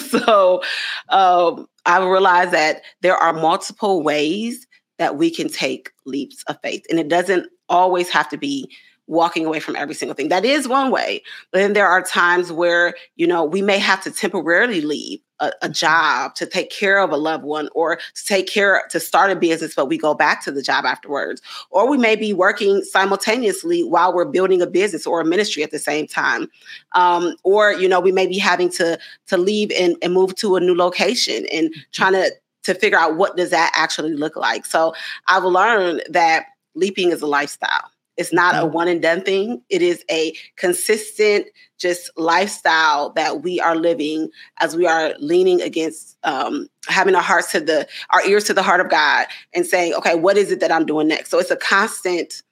so, 0.10 0.62
um, 1.08 1.66
I 1.86 2.04
realized 2.04 2.52
that 2.52 2.82
there 3.00 3.16
are 3.16 3.32
multiple 3.32 4.02
ways 4.02 4.66
that 4.98 5.16
we 5.16 5.30
can 5.30 5.48
take 5.48 5.90
leaps 6.06 6.42
of 6.46 6.58
faith, 6.62 6.84
and 6.88 6.98
it 6.98 7.08
doesn't 7.08 7.48
always 7.68 8.08
have 8.10 8.28
to 8.28 8.36
be 8.36 8.70
walking 9.06 9.44
away 9.44 9.60
from 9.60 9.76
every 9.76 9.94
single 9.94 10.14
thing. 10.14 10.28
That 10.28 10.44
is 10.44 10.66
one 10.66 10.90
way. 10.90 11.22
But 11.52 11.58
then 11.58 11.72
there 11.74 11.86
are 11.86 12.02
times 12.02 12.50
where, 12.50 12.94
you 13.16 13.26
know, 13.26 13.44
we 13.44 13.60
may 13.60 13.78
have 13.78 14.02
to 14.04 14.10
temporarily 14.10 14.80
leave 14.80 15.20
a, 15.40 15.52
a, 15.62 15.68
job 15.68 16.34
to 16.36 16.46
take 16.46 16.70
care 16.70 16.98
of 16.98 17.10
a 17.10 17.16
loved 17.16 17.44
one 17.44 17.68
or 17.74 17.96
to 17.96 18.26
take 18.26 18.46
care 18.46 18.82
to 18.90 19.00
start 19.00 19.30
a 19.30 19.36
business, 19.36 19.74
but 19.74 19.86
we 19.86 19.98
go 19.98 20.14
back 20.14 20.42
to 20.44 20.52
the 20.52 20.62
job 20.62 20.84
afterwards. 20.84 21.42
Or 21.70 21.88
we 21.88 21.98
may 21.98 22.16
be 22.16 22.32
working 22.32 22.82
simultaneously 22.82 23.82
while 23.82 24.14
we're 24.14 24.24
building 24.24 24.62
a 24.62 24.66
business 24.66 25.06
or 25.06 25.20
a 25.20 25.24
ministry 25.24 25.62
at 25.62 25.70
the 25.70 25.78
same 25.78 26.06
time. 26.06 26.48
Um, 26.94 27.34
or, 27.42 27.72
you 27.72 27.88
know, 27.88 28.00
we 28.00 28.12
may 28.12 28.26
be 28.26 28.38
having 28.38 28.70
to 28.70 28.98
to 29.26 29.36
leave 29.36 29.70
and, 29.72 29.96
and 30.02 30.14
move 30.14 30.34
to 30.36 30.56
a 30.56 30.60
new 30.60 30.74
location 30.74 31.46
and 31.52 31.68
mm-hmm. 31.68 31.80
trying 31.92 32.12
to 32.12 32.30
to 32.62 32.74
figure 32.74 32.98
out 32.98 33.16
what 33.16 33.36
does 33.36 33.50
that 33.50 33.70
actually 33.74 34.14
look 34.14 34.36
like. 34.36 34.64
So 34.64 34.94
I've 35.26 35.44
learned 35.44 36.02
that 36.08 36.46
leaping 36.74 37.10
is 37.10 37.20
a 37.20 37.26
lifestyle 37.26 37.90
It's 38.16 38.32
not 38.32 38.54
mm-hmm. 38.54 38.64
a 38.64 38.66
one 38.66 38.88
and 38.88 39.02
done 39.02 39.22
thing. 39.22 39.62
It 39.68 39.82
is 39.82 40.04
a 40.10 40.34
consistent, 40.56 41.46
just 41.78 42.10
lifestyle 42.16 43.10
that 43.10 43.42
we 43.42 43.60
are 43.60 43.76
living 43.76 44.30
as 44.60 44.76
we 44.76 44.86
are 44.86 45.14
leaning 45.18 45.60
against 45.60 46.16
um, 46.22 46.68
having 46.86 47.14
our 47.14 47.22
hearts 47.22 47.50
to 47.52 47.60
the, 47.60 47.86
our 48.10 48.24
ears 48.26 48.44
to 48.44 48.54
the 48.54 48.62
heart 48.62 48.80
of 48.80 48.90
God 48.90 49.26
and 49.52 49.66
saying, 49.66 49.94
okay, 49.94 50.14
what 50.14 50.36
is 50.36 50.50
it 50.50 50.60
that 50.60 50.72
I'm 50.72 50.86
doing 50.86 51.08
next? 51.08 51.30
So 51.30 51.38
it's 51.38 51.50
a 51.50 51.56
constant 51.56 52.42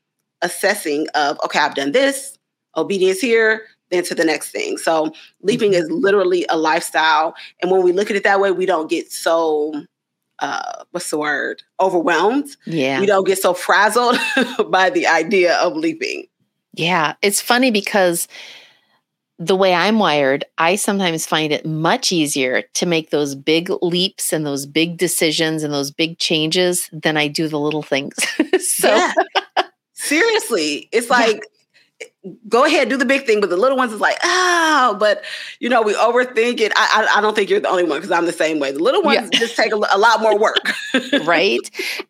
assessing 0.42 1.06
of, 1.14 1.38
okay, 1.44 1.60
I've 1.60 1.74
done 1.74 1.92
this, 1.92 2.38
obedience 2.76 3.20
here, 3.20 3.62
then 3.90 4.02
to 4.04 4.14
the 4.14 4.24
next 4.24 4.50
thing. 4.50 4.78
So 4.78 5.12
leaping 5.42 5.72
mm-hmm. 5.72 5.82
is 5.82 5.90
literally 5.90 6.44
a 6.48 6.56
lifestyle. 6.56 7.34
And 7.60 7.70
when 7.70 7.82
we 7.82 7.92
look 7.92 8.10
at 8.10 8.16
it 8.16 8.24
that 8.24 8.40
way, 8.40 8.50
we 8.50 8.66
don't 8.66 8.90
get 8.90 9.12
so 9.12 9.84
uh, 10.42 10.84
what's 10.90 11.08
the 11.08 11.18
word? 11.18 11.62
Overwhelmed. 11.80 12.56
Yeah. 12.66 13.00
We 13.00 13.06
don't 13.06 13.26
get 13.26 13.38
so 13.38 13.54
frazzled 13.54 14.18
by 14.70 14.90
the 14.90 15.06
idea 15.06 15.56
of 15.58 15.76
leaping. 15.76 16.26
Yeah. 16.74 17.14
It's 17.22 17.40
funny 17.40 17.70
because 17.70 18.26
the 19.38 19.56
way 19.56 19.72
I'm 19.72 19.98
wired, 19.98 20.44
I 20.58 20.76
sometimes 20.76 21.26
find 21.26 21.52
it 21.52 21.64
much 21.64 22.12
easier 22.12 22.62
to 22.74 22.86
make 22.86 23.10
those 23.10 23.34
big 23.34 23.70
leaps 23.80 24.32
and 24.32 24.44
those 24.44 24.66
big 24.66 24.98
decisions 24.98 25.62
and 25.62 25.72
those 25.72 25.90
big 25.90 26.18
changes 26.18 26.90
than 26.92 27.16
I 27.16 27.28
do 27.28 27.46
the 27.46 27.58
little 27.58 27.82
things. 27.82 28.14
so 28.58 29.10
seriously, 29.94 30.88
it's 30.92 31.08
like 31.08 31.46
go 32.48 32.64
ahead, 32.64 32.88
do 32.88 32.96
the 32.96 33.04
big 33.04 33.26
thing. 33.26 33.40
But 33.40 33.50
the 33.50 33.56
little 33.56 33.76
ones 33.76 33.92
is 33.92 34.00
like, 34.00 34.18
oh, 34.22 34.96
but 34.98 35.22
you 35.60 35.68
know, 35.68 35.82
we 35.82 35.94
overthink 35.94 36.60
it. 36.60 36.72
I, 36.76 37.06
I, 37.08 37.18
I 37.18 37.20
don't 37.20 37.34
think 37.34 37.50
you're 37.50 37.60
the 37.60 37.68
only 37.68 37.84
one 37.84 37.98
because 37.98 38.10
I'm 38.10 38.26
the 38.26 38.32
same 38.32 38.58
way. 38.58 38.72
The 38.72 38.82
little 38.82 39.02
ones 39.02 39.28
yeah. 39.32 39.38
just 39.38 39.56
take 39.56 39.72
a, 39.72 39.76
a, 39.76 39.98
lot 39.98 40.20
more 40.20 40.38
work. 40.38 40.72
right. 41.24 41.60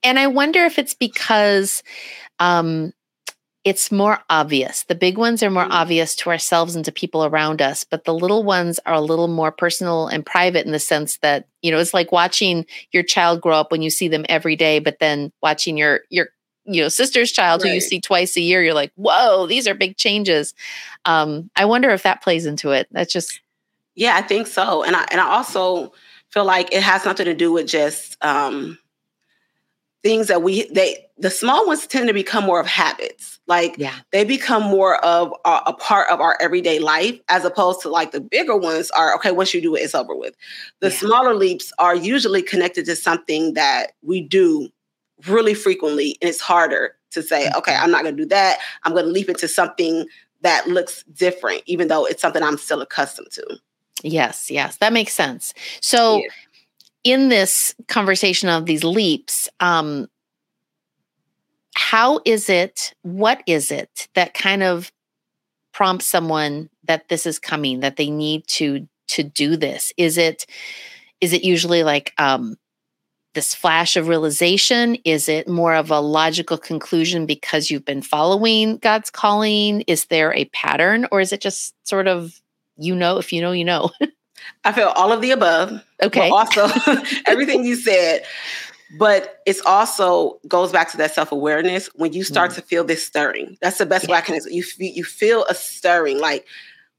And 0.03 0.19
I 0.19 0.27
wonder 0.27 0.65
if 0.65 0.79
it's 0.79 0.95
because 0.95 1.83
um, 2.39 2.93
it's 3.65 3.93
more 3.93 4.19
obvious. 4.29 4.85
The 4.85 4.95
big 4.95 5.17
ones 5.17 5.43
are 5.43 5.51
more 5.51 5.63
mm-hmm. 5.63 5.73
obvious 5.73 6.17
to 6.17 6.31
ourselves 6.31 6.75
and 6.75 6.85
to 6.85 6.93
people 6.93 7.25
around 7.25 7.63
us, 7.63 7.85
but 7.85 8.05
the 8.05 8.15
little 8.15 8.43
ones 8.43 8.81
are 8.87 8.95
a 8.95 9.01
little 9.01 9.29
more 9.29 9.53
personal 9.53 10.09
and 10.09 10.27
private 10.27 10.67
in 10.67 10.73
the 10.73 10.79
sense 10.79 11.19
that, 11.19 11.47
you 11.63 11.71
know, 11.71 11.79
it's 11.79 11.95
like 11.95 12.11
watching 12.11 12.67
your 12.91 13.05
child 13.05 13.41
grow 13.41 13.55
up 13.57 13.71
when 13.71 13.83
you 13.83 13.91
see 13.91 14.09
them 14.09 14.27
every 14.29 14.57
day, 14.57 14.81
but 14.81 14.99
then 14.99 15.33
watching 15.43 15.77
your 15.77 16.01
your 16.11 16.29
you 16.65 16.81
know 16.81 16.89
sister's 16.89 17.33
child 17.33 17.63
right. 17.63 17.69
who 17.69 17.75
you 17.75 17.81
see 17.81 18.01
twice 18.01 18.37
a 18.37 18.41
year 18.41 18.63
you're 18.63 18.75
like 18.75 18.93
whoa 18.97 19.47
these 19.47 19.67
are 19.67 19.75
big 19.75 19.97
changes 19.97 20.55
um 21.05 21.51
i 21.57 21.65
wonder 21.65 21.91
if 21.91 22.03
that 22.03 22.23
plays 22.23 22.47
into 22.47 22.71
it 22.71 22.87
that's 22.93 23.13
just 23.13 23.41
yeah 23.95 24.17
i 24.17 24.23
think 24.23 24.47
so 24.47 24.83
and 24.83 24.97
i 24.97 25.07
and 25.11 25.21
i 25.21 25.29
also 25.29 25.93
feel 26.31 26.45
like 26.45 26.73
it 26.73 26.83
has 26.83 27.05
nothing 27.05 27.27
to 27.27 27.35
do 27.35 27.53
with 27.53 27.67
just 27.67 28.17
um 28.25 28.79
things 30.03 30.29
that 30.29 30.43
we 30.43 30.65
they 30.69 31.07
the 31.19 31.31
small 31.31 31.67
ones 31.67 31.87
tend 31.87 32.09
to 32.09 32.15
become 32.15 32.45
more 32.45 32.59
of 32.59 32.67
habits 32.67 33.39
like 33.47 33.77
yeah. 33.79 33.95
they 34.11 34.25
become 34.25 34.63
more 34.63 35.03
of 35.05 35.33
a, 35.45 35.61
a, 35.67 35.73
part 35.73 36.09
of 36.11 36.21
our 36.21 36.37
everyday 36.41 36.79
life 36.81 37.19
as 37.29 37.45
opposed 37.45 37.81
to 37.81 37.89
like 37.89 38.11
the 38.11 38.21
bigger 38.21 38.57
ones 38.57 38.91
are 38.93 39.15
okay 39.15 39.31
once 39.31 39.55
you 39.55 39.61
do 39.61 39.77
it 39.77 39.81
it's 39.81 39.95
over 39.95 40.17
with 40.17 40.35
the 40.81 40.89
yeah. 40.89 40.97
smaller 40.97 41.35
leaps 41.35 41.73
are 41.79 41.95
usually 41.95 42.43
connected 42.43 42.85
to 42.85 42.97
something 42.97 43.55
that 43.55 43.93
we 44.03 44.21
do 44.21 44.69
really 45.29 45.55
frequently 45.55 46.17
and 46.21 46.29
it's 46.29 46.41
harder 46.41 46.97
to 47.11 47.23
say 47.23 47.51
okay 47.57 47.75
i'm 47.75 47.91
not 47.91 48.03
going 48.03 48.17
to 48.17 48.23
do 48.23 48.29
that. 48.29 48.59
I'm 48.85 48.93
going 48.93 49.07
to 49.07 49.11
leap 49.11 49.29
into 49.29 49.49
something 49.49 50.07
that 50.41 50.67
looks 50.69 51.05
different 51.13 51.63
even 51.67 51.89
though 51.89 52.05
it's 52.05 52.23
something 52.23 52.43
i'm 52.43 52.59
still 52.59 52.83
accustomed 52.83 53.31
to. 53.33 53.59
Yes 54.03 54.51
yes 54.51 54.77
that 54.79 54.93
makes 54.93 55.13
sense. 55.13 55.55
So 55.81 56.19
yeah. 56.19 56.29
in 57.05 57.29
this 57.29 57.75
conversation 57.89 58.49
of 58.49 58.67
these 58.67 58.85
leaps 58.85 59.49
um 59.61 60.09
how 61.75 62.21
is 62.25 62.49
it 62.49 62.95
what 63.03 63.43
is 63.47 63.71
it 63.71 64.09
that 64.15 64.35
kind 64.35 64.63
of 64.63 64.93
prompts 65.73 66.07
someone 66.07 66.69
that 66.85 67.09
this 67.09 67.27
is 67.27 67.39
coming 67.39 67.81
that 67.81 67.97
they 67.97 68.11
need 68.11 68.47
to 68.47 68.87
to 69.09 69.23
do 69.23 69.57
this? 69.57 69.93
Is 69.97 70.19
it 70.19 70.47
is 71.21 71.33
it 71.33 71.45
usually 71.45 71.83
like 71.83 72.13
um 72.19 72.57
this 73.35 73.55
flash 73.55 73.97
of 73.97 74.09
realization? 74.09 74.97
Is 75.05 75.29
it 75.29 75.49
more 75.49 75.75
of 75.75 75.91
a 75.91 76.01
logical 76.01 76.59
conclusion 76.59 77.27
because 77.27 77.71
you've 77.71 77.85
been 77.85 78.03
following 78.03 78.79
God's 78.79 79.11
calling? 79.11 79.83
Is 79.83 80.07
there 80.07 80.33
a 80.35 80.45
pattern 80.47 81.07
or 81.11 81.21
is 81.21 81.33
it 81.33 81.41
just 81.41 81.75
sort 81.87 82.09
of, 82.09 82.41
you 82.77 82.95
know, 82.95 83.19
if 83.19 83.33
you 83.33 83.41
know, 83.41 83.53
you 83.53 83.65
know? 83.65 83.91
I 84.65 84.73
feel 84.73 84.89
all 84.89 85.13
of 85.13 85.21
the 85.21 85.31
above. 85.31 85.83
Okay. 86.03 86.29
also, 86.29 86.69
everything 87.27 87.65
you 87.65 87.77
said. 87.77 88.25
But 88.99 89.41
it's 89.47 89.63
also 89.65 90.39
goes 90.47 90.71
back 90.71 90.91
to 90.91 90.99
that 90.99 91.15
self 91.15 91.33
awareness 91.33 91.89
when 91.95 92.13
you 92.13 92.25
start 92.25 92.51
mm. 92.51 92.57
to 92.57 92.63
feel 92.63 92.85
this 92.85 93.07
stirring. 93.07 93.57
That's 93.63 93.79
the 93.79 93.87
best 93.87 94.07
yeah. 94.07 94.13
way 94.13 94.19
I 94.19 94.21
can. 94.21 94.41
You 94.51 94.65
you 94.79 95.05
feel 95.05 95.47
a 95.47 95.55
stirring, 95.55 96.21
like 96.21 96.47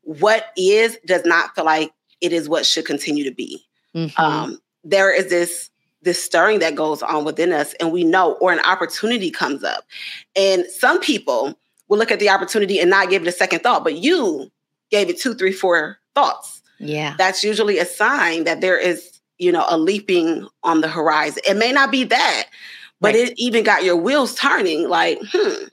what 0.02 0.48
is 0.58 0.98
does 1.06 1.24
not 1.24 1.54
feel 1.54 1.66
like 1.66 1.92
it 2.20 2.34
is 2.34 2.50
what 2.50 2.66
should 2.66 2.86
continue 2.86 3.24
to 3.26 3.32
be. 3.32 3.64
Mm-hmm. 3.96 4.20
Um, 4.20 4.60
there 4.84 5.14
is 5.16 5.30
this 5.30 5.70
this 6.04 6.24
stirring 6.24 6.60
that 6.60 6.76
goes 6.76 7.02
on 7.02 7.26
within 7.26 7.52
us 7.52 7.74
and 7.76 7.92
we 7.92 8.04
know 8.04 8.34
or 8.34 8.52
an 8.52 8.60
opportunity 8.62 9.32
comes 9.32 9.64
up. 9.64 9.86
And 10.36 10.66
some 10.66 11.00
people 11.00 11.58
will 11.88 11.98
look 11.98 12.12
at 12.12 12.20
the 12.20 12.30
opportunity 12.30 12.80
and 12.80 12.90
not 12.90 13.10
give 13.10 13.22
it 13.22 13.28
a 13.28 13.32
second 13.32 13.62
thought 13.62 13.84
but 13.84 13.96
you 13.96 14.52
gave 14.92 15.10
it 15.10 15.20
two 15.20 15.34
three 15.34 15.54
four 15.54 15.98
thoughts. 16.16 16.62
Yeah. 16.80 17.16
That's 17.18 17.44
usually 17.44 17.80
a 17.80 17.86
sign 17.86 18.44
that 18.44 18.62
there 18.62 18.78
is 18.78 19.20
you 19.38 19.52
know 19.52 19.66
a 19.70 19.78
leaping 19.78 20.48
on 20.64 20.82
the 20.82 20.88
horizon. 20.88 21.42
It 21.48 21.58
may 21.58 21.72
not 21.72 21.92
be 21.92 22.04
that 22.06 22.46
but 23.04 23.16
right. 23.16 23.30
it 23.30 23.34
even 23.38 23.64
got 23.64 23.84
your 23.84 23.98
wheels 23.98 24.34
turning 24.34 24.88
like 24.88 25.20
hmm 25.32 25.66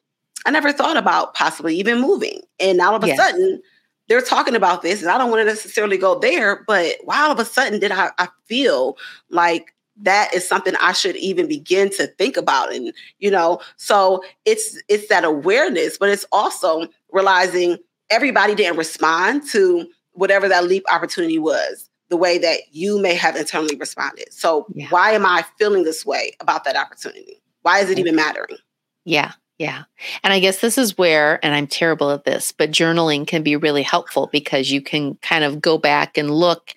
i 0.46 0.50
never 0.50 0.72
thought 0.72 0.96
about 0.96 1.34
possibly 1.34 1.76
even 1.76 2.00
moving. 2.00 2.40
And 2.58 2.80
all 2.80 2.94
of 2.94 3.04
a 3.04 3.08
yes. 3.08 3.18
sudden 3.18 3.62
they're 4.08 4.22
talking 4.22 4.56
about 4.56 4.82
this 4.82 5.02
and 5.02 5.10
i 5.10 5.16
don't 5.16 5.30
want 5.30 5.40
to 5.40 5.44
necessarily 5.44 5.96
go 5.96 6.18
there 6.18 6.64
but 6.66 6.96
why 7.04 7.22
all 7.22 7.30
of 7.30 7.38
a 7.38 7.44
sudden 7.44 7.78
did 7.78 7.92
I, 7.92 8.10
I 8.18 8.28
feel 8.46 8.96
like 9.28 9.74
that 10.02 10.34
is 10.34 10.46
something 10.46 10.74
I 10.80 10.92
should 10.92 11.16
even 11.16 11.46
begin 11.46 11.90
to 11.90 12.06
think 12.06 12.36
about. 12.36 12.72
And, 12.72 12.92
you 13.18 13.30
know, 13.30 13.60
so 13.76 14.22
it's 14.44 14.80
it's 14.88 15.08
that 15.08 15.24
awareness, 15.24 15.98
but 15.98 16.08
it's 16.08 16.26
also 16.32 16.86
realizing 17.12 17.78
everybody 18.10 18.54
didn't 18.54 18.76
respond 18.76 19.46
to 19.50 19.86
whatever 20.12 20.48
that 20.48 20.64
leap 20.64 20.84
opportunity 20.90 21.38
was 21.38 21.88
the 22.08 22.16
way 22.16 22.38
that 22.38 22.60
you 22.72 23.00
may 23.00 23.14
have 23.14 23.36
internally 23.36 23.76
responded. 23.76 24.32
So 24.32 24.66
yeah. 24.74 24.88
why 24.90 25.12
am 25.12 25.24
I 25.24 25.44
feeling 25.58 25.84
this 25.84 26.04
way 26.04 26.32
about 26.40 26.64
that 26.64 26.76
opportunity? 26.76 27.40
Why 27.62 27.78
is 27.78 27.88
it 27.88 27.98
even 27.98 28.16
mattering? 28.16 28.58
Yeah. 29.04 29.32
Yeah. 29.58 29.84
And 30.24 30.32
I 30.32 30.40
guess 30.40 30.62
this 30.62 30.78
is 30.78 30.96
where, 30.96 31.38
and 31.44 31.54
I'm 31.54 31.66
terrible 31.66 32.10
at 32.10 32.24
this, 32.24 32.50
but 32.50 32.70
journaling 32.70 33.26
can 33.26 33.42
be 33.42 33.56
really 33.56 33.82
helpful 33.82 34.30
because 34.32 34.70
you 34.70 34.80
can 34.80 35.16
kind 35.16 35.44
of 35.44 35.60
go 35.60 35.76
back 35.76 36.16
and 36.16 36.30
look 36.30 36.72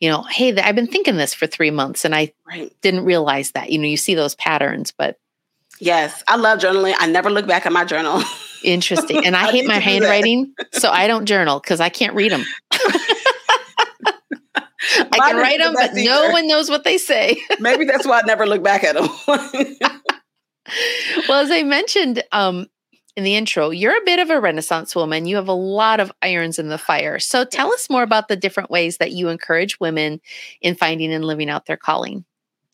you 0.00 0.08
know, 0.08 0.22
hey, 0.22 0.56
I've 0.56 0.74
been 0.74 0.86
thinking 0.86 1.16
this 1.16 1.34
for 1.34 1.46
three 1.46 1.70
months 1.70 2.04
and 2.04 2.14
I 2.14 2.32
right. 2.46 2.72
didn't 2.82 3.04
realize 3.04 3.52
that. 3.52 3.70
You 3.70 3.78
know, 3.78 3.86
you 3.86 3.96
see 3.96 4.14
those 4.14 4.34
patterns, 4.34 4.92
but. 4.92 5.18
Yes, 5.80 6.24
I 6.26 6.36
love 6.36 6.58
journaling. 6.58 6.94
I 6.98 7.06
never 7.06 7.30
look 7.30 7.46
back 7.46 7.66
at 7.66 7.72
my 7.72 7.84
journal. 7.84 8.22
Interesting. 8.64 9.24
And 9.24 9.36
I, 9.36 9.46
I 9.46 9.50
hate 9.52 9.66
my 9.66 9.78
handwriting, 9.78 10.54
so 10.72 10.90
I 10.90 11.06
don't 11.06 11.26
journal 11.26 11.60
because 11.60 11.80
I 11.80 11.88
can't 11.88 12.14
read 12.14 12.32
them. 12.32 12.44
I 14.90 15.18
can 15.18 15.36
write 15.36 15.60
them, 15.60 15.74
but 15.74 15.96
either. 15.96 16.04
no 16.04 16.30
one 16.30 16.46
knows 16.46 16.70
what 16.70 16.84
they 16.84 16.98
say. 16.98 17.40
Maybe 17.60 17.84
that's 17.84 18.06
why 18.06 18.20
I 18.20 18.22
never 18.22 18.46
look 18.46 18.62
back 18.62 18.84
at 18.84 18.94
them. 18.94 19.08
well, 21.28 21.40
as 21.40 21.50
I 21.50 21.62
mentioned, 21.62 22.22
um, 22.32 22.66
in 23.18 23.24
the 23.24 23.34
intro, 23.34 23.70
you're 23.70 23.96
a 23.96 24.04
bit 24.04 24.20
of 24.20 24.30
a 24.30 24.40
Renaissance 24.40 24.94
woman. 24.94 25.26
You 25.26 25.34
have 25.36 25.48
a 25.48 25.52
lot 25.52 25.98
of 25.98 26.12
irons 26.22 26.60
in 26.60 26.68
the 26.68 26.78
fire. 26.78 27.18
So 27.18 27.44
tell 27.44 27.72
us 27.72 27.90
more 27.90 28.04
about 28.04 28.28
the 28.28 28.36
different 28.36 28.70
ways 28.70 28.98
that 28.98 29.10
you 29.10 29.28
encourage 29.28 29.80
women 29.80 30.20
in 30.60 30.76
finding 30.76 31.12
and 31.12 31.24
living 31.24 31.50
out 31.50 31.66
their 31.66 31.76
calling. 31.76 32.24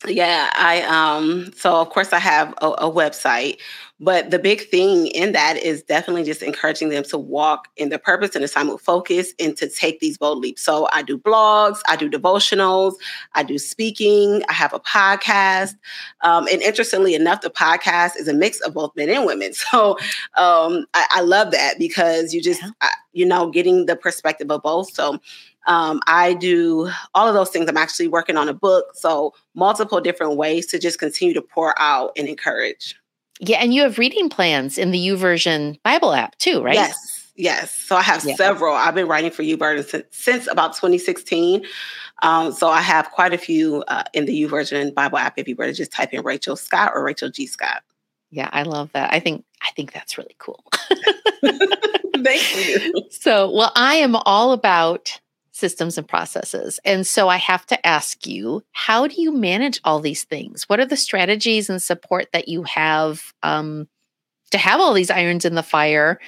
Yeah, 0.03 0.51
I 0.53 0.81
um 0.81 1.51
so 1.55 1.79
of 1.79 1.89
course 1.89 2.11
I 2.11 2.19
have 2.19 2.53
a, 2.61 2.67
a, 2.67 2.91
website, 2.91 3.59
but 3.97 4.29
the 4.29 4.37
big 4.37 4.67
thing 4.69 5.07
in 5.07 5.31
that 5.31 5.55
is 5.57 5.81
definitely 5.83 6.25
just 6.25 6.43
encouraging 6.43 6.89
them 6.89 7.03
to 7.05 7.17
walk 7.17 7.69
in 7.77 7.87
their 7.89 7.97
purpose 7.97 8.35
and 8.35 8.43
assignment 8.43 8.81
focus 8.81 9.33
and 9.39 9.55
to 9.55 9.69
take 9.69 10.01
these 10.01 10.17
bold 10.17 10.39
leaps. 10.39 10.61
So 10.61 10.89
I 10.91 11.01
do 11.01 11.17
blogs, 11.17 11.79
I 11.87 11.95
do 11.95 12.09
devotionals, 12.09 12.95
I 13.35 13.43
do 13.43 13.57
speaking, 13.57 14.43
I 14.49 14.53
have 14.53 14.73
a 14.73 14.81
podcast. 14.81 15.75
Um, 16.21 16.45
and 16.51 16.61
interestingly 16.61 17.15
enough, 17.15 17.39
the 17.39 17.49
podcast 17.49 18.17
is 18.19 18.27
a 18.27 18.33
mix 18.33 18.59
of 18.61 18.73
both 18.73 18.95
men 18.95 19.09
and 19.09 19.25
women. 19.25 19.53
So 19.71 19.97
um, 20.35 20.85
I, 20.93 21.07
I, 21.11 21.21
love 21.21 21.51
that 21.51 21.79
because 21.79 22.33
you 22.33 22.41
just, 22.41 22.61
I, 22.81 22.89
you 23.13 23.25
know, 23.25 23.49
getting 23.49 23.87
the 23.87 23.95
perspective 23.95 24.51
of 24.51 24.61
both. 24.61 24.93
So 24.93 25.19
um, 25.67 25.99
I 26.07 26.33
do 26.33 26.89
all 27.13 27.27
of 27.27 27.33
those 27.33 27.49
things. 27.49 27.69
I'm 27.69 27.77
actually 27.77 28.07
working 28.07 28.37
on 28.37 28.49
a 28.49 28.53
book. 28.53 28.87
So, 28.93 29.33
multiple 29.53 30.01
different 30.01 30.37
ways 30.37 30.65
to 30.67 30.79
just 30.79 30.99
continue 30.99 31.33
to 31.33 31.41
pour 31.41 31.79
out 31.79 32.11
and 32.17 32.27
encourage. 32.27 32.95
Yeah. 33.39 33.57
And 33.57 33.73
you 33.73 33.81
have 33.81 33.97
reading 33.97 34.29
plans 34.29 34.77
in 34.77 34.91
the 34.91 35.07
YouVersion 35.07 35.81
Bible 35.83 36.13
app 36.13 36.37
too, 36.37 36.61
right? 36.61 36.75
Yes. 36.75 37.31
Yes. 37.35 37.71
So, 37.71 37.95
I 37.95 38.01
have 38.01 38.23
yeah. 38.23 38.35
several. 38.35 38.73
I've 38.75 38.95
been 38.95 39.07
writing 39.07 39.31
for 39.31 39.43
YouVersion 39.43 39.85
since, 39.85 40.05
since 40.11 40.47
about 40.47 40.73
2016. 40.73 41.65
Um, 42.21 42.51
so, 42.51 42.69
I 42.69 42.81
have 42.81 43.11
quite 43.11 43.33
a 43.33 43.37
few 43.37 43.83
uh, 43.87 44.03
in 44.13 44.25
the 44.25 44.43
YouVersion 44.43 44.93
Bible 44.93 45.17
app 45.17 45.33
if 45.37 45.47
you 45.47 45.55
were 45.55 45.65
to 45.65 45.73
just 45.73 45.91
type 45.91 46.13
in 46.13 46.23
Rachel 46.23 46.55
Scott 46.55 46.91
or 46.93 47.03
Rachel 47.03 47.29
G. 47.29 47.47
Scott. 47.47 47.83
Yeah, 48.31 48.49
I 48.51 48.63
love 48.63 48.91
that. 48.93 49.13
I 49.13 49.19
think 49.19 49.45
I 49.61 49.71
think 49.71 49.93
that's 49.93 50.17
really 50.17 50.35
cool. 50.39 50.63
Thank 52.23 52.67
you. 52.67 52.93
So, 53.11 53.49
well, 53.49 53.71
I 53.75 53.95
am 53.95 54.15
all 54.15 54.51
about 54.51 55.19
systems 55.55 55.97
and 55.97 56.05
processes. 56.05 56.81
And 56.83 57.07
so 57.07 57.29
I 57.29 57.37
have 57.37 57.65
to 57.67 57.87
ask 57.87 58.27
you, 58.27 58.61
how 58.73 59.07
do 59.07 59.21
you 59.21 59.31
manage 59.31 59.79
all 59.85 60.01
these 60.01 60.25
things? 60.25 60.65
What 60.67 60.81
are 60.81 60.85
the 60.85 60.97
strategies 60.97 61.69
and 61.69 61.81
support 61.81 62.27
that 62.33 62.49
you 62.49 62.63
have 62.63 63.33
um, 63.41 63.87
to 64.51 64.57
have 64.57 64.81
all 64.81 64.93
these 64.93 65.09
irons 65.09 65.45
in 65.45 65.55
the 65.55 65.63
fire 65.63 66.19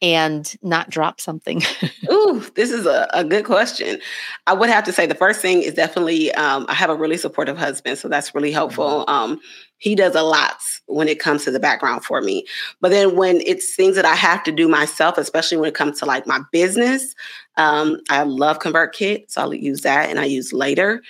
and 0.00 0.56
not 0.62 0.90
drop 0.90 1.20
something? 1.20 1.62
Ooh, 2.10 2.44
this 2.54 2.70
is 2.70 2.86
a, 2.86 3.08
a 3.12 3.24
good 3.24 3.44
question. 3.44 3.98
I 4.46 4.52
would 4.52 4.70
have 4.70 4.84
to 4.84 4.92
say 4.92 5.06
the 5.06 5.14
first 5.14 5.40
thing 5.40 5.62
is 5.62 5.74
definitely 5.74 6.32
um, 6.32 6.66
I 6.68 6.74
have 6.74 6.90
a 6.90 6.96
really 6.96 7.16
supportive 7.16 7.58
husband, 7.58 7.98
so 7.98 8.08
that's 8.08 8.34
really 8.34 8.52
helpful. 8.52 9.04
Mm-hmm. 9.06 9.10
Um, 9.10 9.40
he 9.78 9.94
does 9.94 10.14
a 10.14 10.22
lot 10.22 10.56
when 10.86 11.08
it 11.08 11.20
comes 11.20 11.44
to 11.44 11.50
the 11.50 11.60
background 11.60 12.04
for 12.04 12.20
me. 12.20 12.44
But 12.80 12.90
then 12.90 13.16
when 13.16 13.40
it's 13.46 13.76
things 13.76 13.94
that 13.94 14.04
I 14.04 14.16
have 14.16 14.42
to 14.44 14.52
do 14.52 14.66
myself, 14.68 15.18
especially 15.18 15.56
when 15.56 15.68
it 15.68 15.74
comes 15.74 16.00
to 16.00 16.06
like 16.06 16.26
my 16.26 16.40
business, 16.50 17.14
um, 17.56 18.00
I 18.10 18.22
love 18.24 18.58
ConvertKit, 18.58 19.30
so 19.30 19.42
I'll 19.42 19.54
use 19.54 19.82
that 19.82 20.10
and 20.10 20.18
I 20.18 20.24
use 20.24 20.52
later 20.52 21.02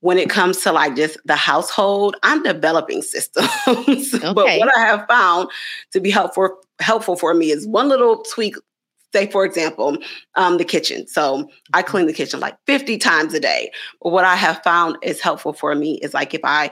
when 0.00 0.18
it 0.18 0.30
comes 0.30 0.58
to 0.62 0.72
like 0.72 0.96
just 0.96 1.18
the 1.24 1.36
household, 1.36 2.16
I'm 2.22 2.42
developing 2.42 3.02
systems. 3.02 3.48
Okay. 3.66 4.32
but 4.32 4.58
what 4.58 4.76
I 4.76 4.80
have 4.80 5.06
found 5.08 5.50
to 5.92 6.00
be 6.00 6.10
helpful 6.10 6.56
helpful 6.80 7.16
for 7.16 7.34
me 7.34 7.50
is 7.50 7.66
one 7.66 7.88
little 7.88 8.22
tweak. 8.22 8.56
Say, 9.12 9.26
for 9.26 9.44
example, 9.44 9.98
um, 10.36 10.58
the 10.58 10.64
kitchen. 10.64 11.06
So 11.08 11.50
I 11.72 11.82
clean 11.82 12.06
the 12.06 12.12
kitchen 12.12 12.38
like 12.38 12.56
50 12.66 12.96
times 12.98 13.34
a 13.34 13.40
day. 13.40 13.72
But 14.00 14.10
what 14.10 14.24
I 14.24 14.36
have 14.36 14.62
found 14.62 14.98
is 15.02 15.20
helpful 15.20 15.52
for 15.52 15.74
me 15.74 15.98
is 16.00 16.14
like 16.14 16.32
if 16.32 16.42
I 16.44 16.70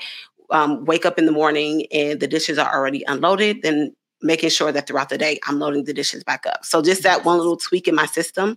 um, 0.51 0.85
wake 0.85 1.05
up 1.05 1.19
in 1.19 1.27
the 1.27 1.33
morning 1.33 1.87
and 1.93 2.21
the 2.21 2.29
dishes 2.29 2.57
are 2.57 2.73
already 2.73 3.03
unloaded, 3.09 3.63
then 3.63 3.93
making 4.23 4.51
sure 4.51 4.71
that 4.71 4.87
throughout 4.87 5.09
the 5.09 5.19
day 5.19 5.39
I'm 5.47 5.59
loading 5.59 5.85
the 5.85 5.93
dishes 5.93 6.23
back 6.23 6.47
up. 6.47 6.65
So 6.65 6.81
just 6.81 7.03
that 7.03 7.25
one 7.25 7.39
little 7.39 7.57
tweak 7.57 7.89
in 7.89 7.95
my 7.95 8.07
system 8.07 8.57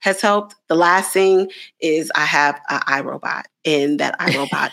has 0.00 0.20
helped. 0.20 0.54
The 0.68 0.74
last 0.74 1.12
thing 1.12 1.50
is 1.80 2.10
I 2.14 2.24
have 2.24 2.60
an 2.68 2.80
iRobot, 2.80 3.44
and 3.64 4.00
that 4.00 4.18
iRobot 4.20 4.70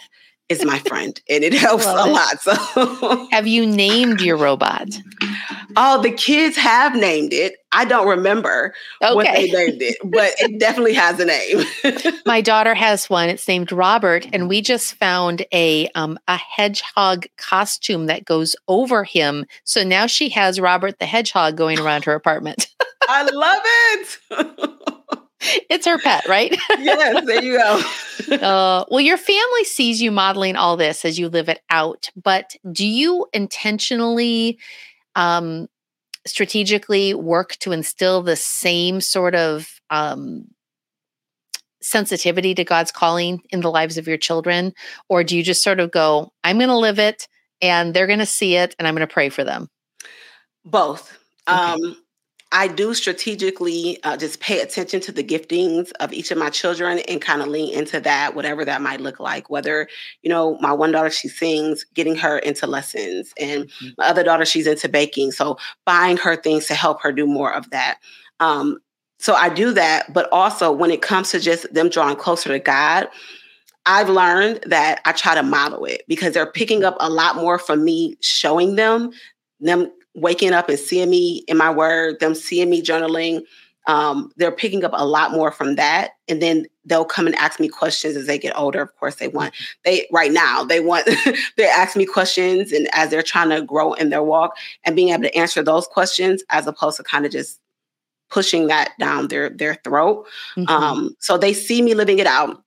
is 0.48 0.64
my 0.64 0.78
friend, 0.80 1.20
and 1.28 1.44
it 1.44 1.54
helps 1.54 1.86
a 1.86 1.90
it. 1.90 2.12
lot. 2.12 2.42
So, 2.42 3.28
have 3.32 3.48
you 3.48 3.66
named 3.66 4.22
your 4.22 4.38
robot? 4.38 4.90
Oh, 5.76 6.02
the 6.02 6.12
kids 6.12 6.56
have 6.56 6.96
named 6.96 7.34
it. 7.34 7.56
I 7.72 7.84
don't 7.84 8.08
remember 8.08 8.74
okay. 9.04 9.16
what 9.16 9.26
they 9.26 9.50
named 9.50 9.82
it, 9.82 9.98
but 10.04 10.34
it 10.38 10.60
definitely 10.60 10.94
has 10.94 11.20
a 11.20 11.26
name. 11.26 11.66
my 12.26 12.42
daughter 12.42 12.76
has 12.76 13.10
one. 13.10 13.28
It's 13.30 13.48
named 13.48 13.72
Robert, 13.72 14.28
and 14.32 14.48
we 14.48 14.62
just 14.62 14.94
found 14.96 15.46
a 15.52 15.90
um, 15.96 16.20
a 16.28 16.38
hedgehog 16.38 17.26
costume 17.38 18.06
that 18.06 18.26
goes 18.26 18.56
over 18.68 19.04
him. 19.04 19.46
So 19.64 19.84
now 19.84 20.06
she 20.06 20.30
has 20.30 20.60
Robert 20.60 21.00
the 21.00 21.06
hedgehog 21.06 21.58
going 21.58 21.80
around 21.80 22.06
her 22.06 22.14
apartment. 22.14 22.68
I 23.08 23.24
love 23.24 23.62
it 23.66 24.92
it's 25.70 25.86
her 25.86 26.00
pet, 26.00 26.28
right? 26.28 26.56
yes, 26.80 27.26
there 27.26 27.44
you 27.44 27.58
go. 27.58 27.82
uh, 28.36 28.86
well, 28.90 29.02
your 29.02 29.18
family 29.18 29.64
sees 29.64 30.02
you 30.02 30.12
modeling 30.12 30.56
all 30.56 30.78
this 30.78 31.06
as 31.06 31.20
you 31.20 31.30
live 31.30 31.50
it 31.50 31.62
out, 31.70 32.10
but 32.22 32.56
do 32.72 32.88
you 32.88 33.26
intentionally, 33.34 34.58
um, 35.16 35.68
strategically 36.26 37.14
work 37.14 37.56
to 37.58 37.72
instill 37.72 38.22
the 38.22 38.36
same 38.36 39.00
sort 39.00 39.36
of 39.36 39.80
um, 39.90 40.48
sensitivity 41.82 42.56
to 42.56 42.64
God's 42.64 42.92
calling 42.92 43.42
in 43.52 43.62
the 43.62 43.70
lives 43.70 43.98
of 43.98 44.08
your 44.08 44.18
children? 44.18 44.74
Or 45.08 45.24
do 45.24 45.38
you 45.38 45.44
just 45.44 45.64
sort 45.64 45.80
of 45.80 45.92
go, 45.92 46.34
I'm 46.44 46.58
going 46.58 46.70
to 46.70 46.78
live 46.78 47.00
it 47.00 47.28
and 47.62 47.94
they're 47.94 48.08
going 48.08 48.20
to 48.20 48.26
see 48.26 48.56
it 48.56 48.76
and 48.78 48.88
I'm 48.88 48.96
going 48.96 49.08
to 49.08 49.14
pray 49.14 49.30
for 49.30 49.44
them? 49.44 49.70
Both. 50.66 51.18
Okay. 51.48 51.58
Um, 51.58 51.98
I 52.56 52.70
do 52.70 52.94
strategically 52.94 54.02
uh, 54.04 54.16
just 54.16 54.40
pay 54.40 54.62
attention 54.62 55.02
to 55.02 55.12
the 55.12 55.26
giftings 55.26 55.92
of 56.00 56.14
each 56.14 56.32
of 56.32 56.38
my 56.38 56.50
children 56.50 57.00
and 57.00 57.22
kind 57.22 57.42
of 57.42 57.50
lean 57.50 57.78
into 57.78 58.00
that, 58.00 58.34
whatever 58.34 58.64
that 58.64 58.82
might 58.82 59.02
look 59.02 59.20
like. 59.20 59.50
Whether, 59.50 59.90
you 60.22 60.30
know, 60.30 60.58
my 60.62 60.72
one 60.72 60.94
daughter, 60.94 61.10
she 61.10 61.28
sings, 61.28 61.84
getting 61.94 62.16
her 62.16 62.40
into 62.40 62.66
lessons, 62.66 63.34
and 63.38 63.66
mm-hmm. 63.66 63.88
my 63.98 64.08
other 64.08 64.24
daughter, 64.24 64.46
she's 64.46 64.68
into 64.68 64.88
baking. 64.88 65.34
So 65.34 65.58
buying 65.86 66.16
her 66.16 66.38
things 66.38 66.66
to 66.68 66.76
help 66.76 67.02
her 67.02 67.12
do 67.12 67.28
more 67.28 67.54
of 67.54 67.70
that. 67.72 67.98
Um, 68.40 68.80
so 69.20 69.34
I 69.34 69.50
do 69.50 69.74
that. 69.74 70.14
But 70.14 70.30
also, 70.32 70.72
when 70.72 70.92
it 70.92 71.02
comes 71.02 71.32
to 71.32 71.42
just 71.42 71.74
them 71.74 71.90
drawing 71.90 72.16
closer 72.16 72.48
to 72.48 72.60
God, 72.60 73.10
I've 73.86 74.10
learned 74.10 74.62
that 74.66 75.02
I 75.04 75.12
try 75.12 75.36
to 75.36 75.44
model 75.44 75.84
it 75.84 76.04
because 76.08 76.34
they're 76.34 76.50
picking 76.50 76.86
up 76.86 76.96
a 77.02 77.10
lot 77.10 77.36
more 77.36 77.60
from 77.60 77.84
me 77.84 78.16
showing 78.22 78.76
them 78.76 79.12
them 79.60 79.92
waking 80.16 80.54
up 80.54 80.70
and 80.70 80.80
seeing 80.80 81.10
me 81.10 81.44
in 81.48 81.58
my 81.58 81.70
word, 81.70 82.20
them 82.20 82.36
seeing 82.36 82.70
me 82.70 82.82
journaling, 82.82 83.44
um, 83.88 84.32
they're 84.36 84.52
picking 84.52 84.84
up 84.84 84.92
a 84.94 85.06
lot 85.06 85.32
more 85.32 85.52
from 85.52 85.76
that. 85.76 86.12
And 86.28 86.42
then 86.42 86.66
they'll 86.86 87.06
come 87.06 87.28
and 87.28 87.36
ask 87.36 87.60
me 87.60 87.68
questions 87.68 88.16
as 88.16 88.26
they 88.26 88.40
get 88.40 88.58
older. 88.58 88.82
Of 88.82 88.96
course, 88.96 89.16
they 89.16 89.28
want 89.28 89.54
they 89.84 90.08
right 90.12 90.32
now 90.32 90.64
they 90.64 90.80
want 90.80 91.08
they 91.58 91.68
ask 91.68 91.96
me 91.96 92.06
questions, 92.06 92.72
and 92.72 92.88
as 92.94 93.10
they're 93.12 93.22
trying 93.22 93.50
to 93.50 93.62
grow 93.62 93.94
in 93.94 94.10
their 94.10 94.24
walk 94.24 94.58
and 94.84 94.96
being 94.96 95.10
able 95.10 95.24
to 95.24 95.38
answer 95.38 95.62
those 95.62 95.88
questions 95.88 96.44
as 96.50 96.66
opposed 96.66 96.98
to 96.98 97.04
kind 97.04 97.26
of 97.26 97.32
just 97.32 97.60
pushing 98.30 98.68
that 98.68 98.94
down 99.00 99.28
their 99.28 99.50
their 99.50 99.76
throat. 99.84 100.26
Mm-hmm. 100.58 100.68
Um, 100.68 101.16
so 101.20 101.38
they 101.38 101.54
see 101.54 101.82
me 101.82 101.94
living 101.94 102.20
it 102.20 102.28
out 102.28 102.64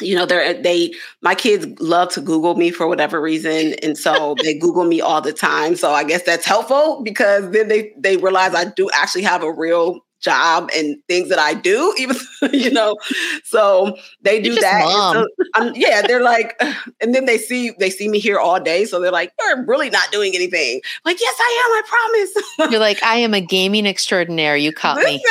you 0.00 0.14
know 0.14 0.24
they're 0.24 0.54
they 0.54 0.92
my 1.20 1.34
kids 1.34 1.66
love 1.80 2.08
to 2.10 2.20
google 2.20 2.54
me 2.54 2.70
for 2.70 2.86
whatever 2.86 3.20
reason 3.20 3.74
and 3.82 3.98
so 3.98 4.36
they 4.42 4.56
google 4.56 4.84
me 4.84 5.00
all 5.00 5.20
the 5.20 5.32
time 5.32 5.74
so 5.74 5.90
i 5.90 6.04
guess 6.04 6.22
that's 6.22 6.46
helpful 6.46 7.02
because 7.02 7.50
then 7.50 7.68
they 7.68 7.92
they 7.98 8.16
realize 8.16 8.54
i 8.54 8.64
do 8.64 8.88
actually 8.94 9.22
have 9.22 9.42
a 9.42 9.52
real 9.52 10.00
job 10.20 10.68
and 10.76 10.96
things 11.08 11.30
that 11.30 11.38
i 11.38 11.54
do 11.54 11.94
even 11.98 12.14
you 12.52 12.70
know 12.70 12.94
so 13.42 13.96
they 14.22 14.40
do 14.40 14.54
that 14.54 14.86
so, 14.86 15.26
um, 15.60 15.72
yeah 15.74 16.02
they're 16.02 16.22
like 16.22 16.60
and 17.00 17.14
then 17.14 17.24
they 17.24 17.38
see 17.38 17.72
they 17.78 17.90
see 17.90 18.08
me 18.08 18.18
here 18.18 18.38
all 18.38 18.60
day 18.60 18.84
so 18.84 19.00
they're 19.00 19.10
like 19.10 19.32
you're 19.40 19.64
really 19.64 19.88
not 19.90 20.12
doing 20.12 20.34
anything. 20.34 20.80
Like 21.04 21.18
yes 21.20 21.34
i 21.40 21.64
am 21.64 21.72
i 21.72 21.82
promise. 21.88 22.70
You're 22.72 22.80
like 22.80 23.02
i 23.02 23.16
am 23.16 23.32
a 23.32 23.40
gaming 23.56 23.86
extraordinaire 23.86 24.56
you 24.56 24.72
caught 24.72 24.98
Listen, 24.98 25.14
me 25.14 25.22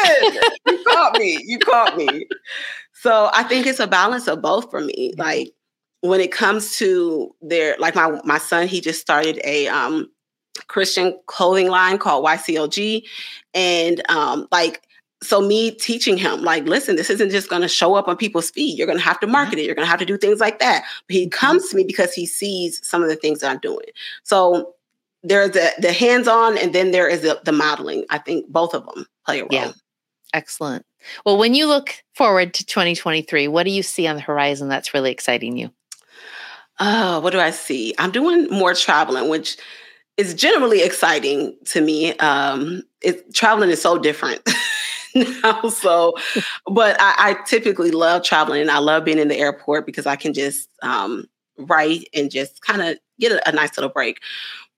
you 0.66 0.84
caught 0.86 1.20
me 1.20 1.44
you 1.46 1.60
caught 1.60 1.96
me 1.96 2.26
so 3.02 3.30
I 3.34 3.44
think 3.44 3.66
it's 3.66 3.80
a 3.80 3.88
balance 3.88 4.28
of 4.28 4.42
both 4.42 4.70
for 4.70 4.82
me. 4.82 5.14
Like 5.18 5.54
when 6.02 6.20
it 6.20 6.34
comes 6.34 6.78
to 6.80 7.34
their 7.42 7.78
like 7.80 7.96
my 7.96 8.20
my 8.26 8.38
son, 8.38 8.68
he 8.68 8.82
just 8.82 9.00
started 9.00 9.40
a 9.46 9.70
um 9.70 10.12
Christian 10.68 11.18
clothing 11.26 11.70
line 11.70 11.98
called 11.98 12.26
YCLG. 12.26 13.04
And 13.54 14.02
um 14.10 14.50
like 14.52 14.82
so 15.24 15.40
me 15.40 15.72
teaching 15.72 16.18
him 16.18 16.42
like 16.42 16.66
listen 16.66 16.98
this 16.98 17.10
isn't 17.10 17.30
just 17.30 17.50
going 17.50 17.62
to 17.62 17.68
show 17.68 17.96
up 17.96 18.08
on 18.08 18.16
people's 18.16 18.50
feet 18.52 18.78
you're 18.78 18.88
going 18.88 18.98
to 18.98 19.04
have 19.04 19.20
to 19.22 19.28
market 19.28 19.60
it. 19.60 19.66
You're 19.66 19.76
going 19.76 19.86
to 19.86 19.90
have 19.90 20.00
to 20.00 20.06
do 20.06 20.18
things 20.18 20.42
like 20.42 20.60
that. 20.60 20.84
But 21.08 21.16
he 21.16 21.30
comes 21.30 21.70
to 21.70 21.78
me 21.78 21.86
because 21.86 22.14
he 22.14 22.26
sees 22.26 22.86
some 22.86 23.02
of 23.02 23.08
the 23.08 23.16
things 23.16 23.40
that 23.40 23.52
i'm 23.52 23.60
doing. 23.60 23.88
So 24.24 24.76
there's 25.24 25.52
the, 25.52 25.72
the 25.80 25.94
hands-on 25.94 26.58
and 26.58 26.76
then 26.76 26.92
there 26.92 27.08
is 27.08 27.22
the, 27.22 27.40
the 27.46 27.52
modeling. 27.54 28.06
I 28.10 28.18
think 28.18 28.50
both 28.50 28.74
of 28.74 28.86
them 28.86 29.06
play 29.26 29.40
a 29.40 29.44
role. 29.44 29.50
yeah. 29.52 29.72
Excellent 30.34 30.86
well, 31.26 31.38
when 31.38 31.54
you 31.54 31.68
look 31.68 32.04
forward 32.14 32.54
to 32.56 32.66
2023, 32.66 33.48
what 33.48 33.64
do 33.64 33.72
you 33.72 33.84
see 33.84 34.08
on 34.08 34.16
the 34.16 34.22
horizon 34.22 34.70
that's 34.70 34.94
really 34.94 35.12
exciting 35.12 35.58
you? 35.58 35.72
Oh, 36.80 37.20
what 37.20 37.32
do 37.32 37.40
I 37.40 37.52
see? 37.52 37.94
I'm 37.98 38.12
doing 38.12 38.48
more 38.50 38.74
traveling, 38.74 39.30
which 39.30 39.58
is 40.18 40.34
generally 40.34 40.82
exciting 40.82 41.56
to 41.66 41.82
me. 41.82 42.18
Um, 42.18 42.84
it, 43.02 43.34
traveling 43.34 43.70
is 43.70 43.82
so 43.82 43.98
different 43.98 44.42
now. 45.16 45.62
So, 45.70 46.16
but 46.66 46.96
I, 47.00 47.16
I, 47.18 47.38
typically 47.46 47.92
love 47.92 48.24
traveling 48.24 48.62
and 48.62 48.72
I 48.72 48.80
love 48.80 49.06
being 49.06 49.20
in 49.20 49.28
the 49.28 49.38
airport 49.38 49.86
because 49.86 50.06
I 50.06 50.16
can 50.16 50.34
just 50.34 50.70
um, 50.82 51.26
write 51.58 52.08
and 52.14 52.32
just 52.32 52.62
kind 52.62 52.82
of 52.82 52.98
get 53.20 53.32
a, 53.32 53.50
a 53.50 53.52
nice 53.52 53.78
little 53.78 53.90
break. 53.90 54.20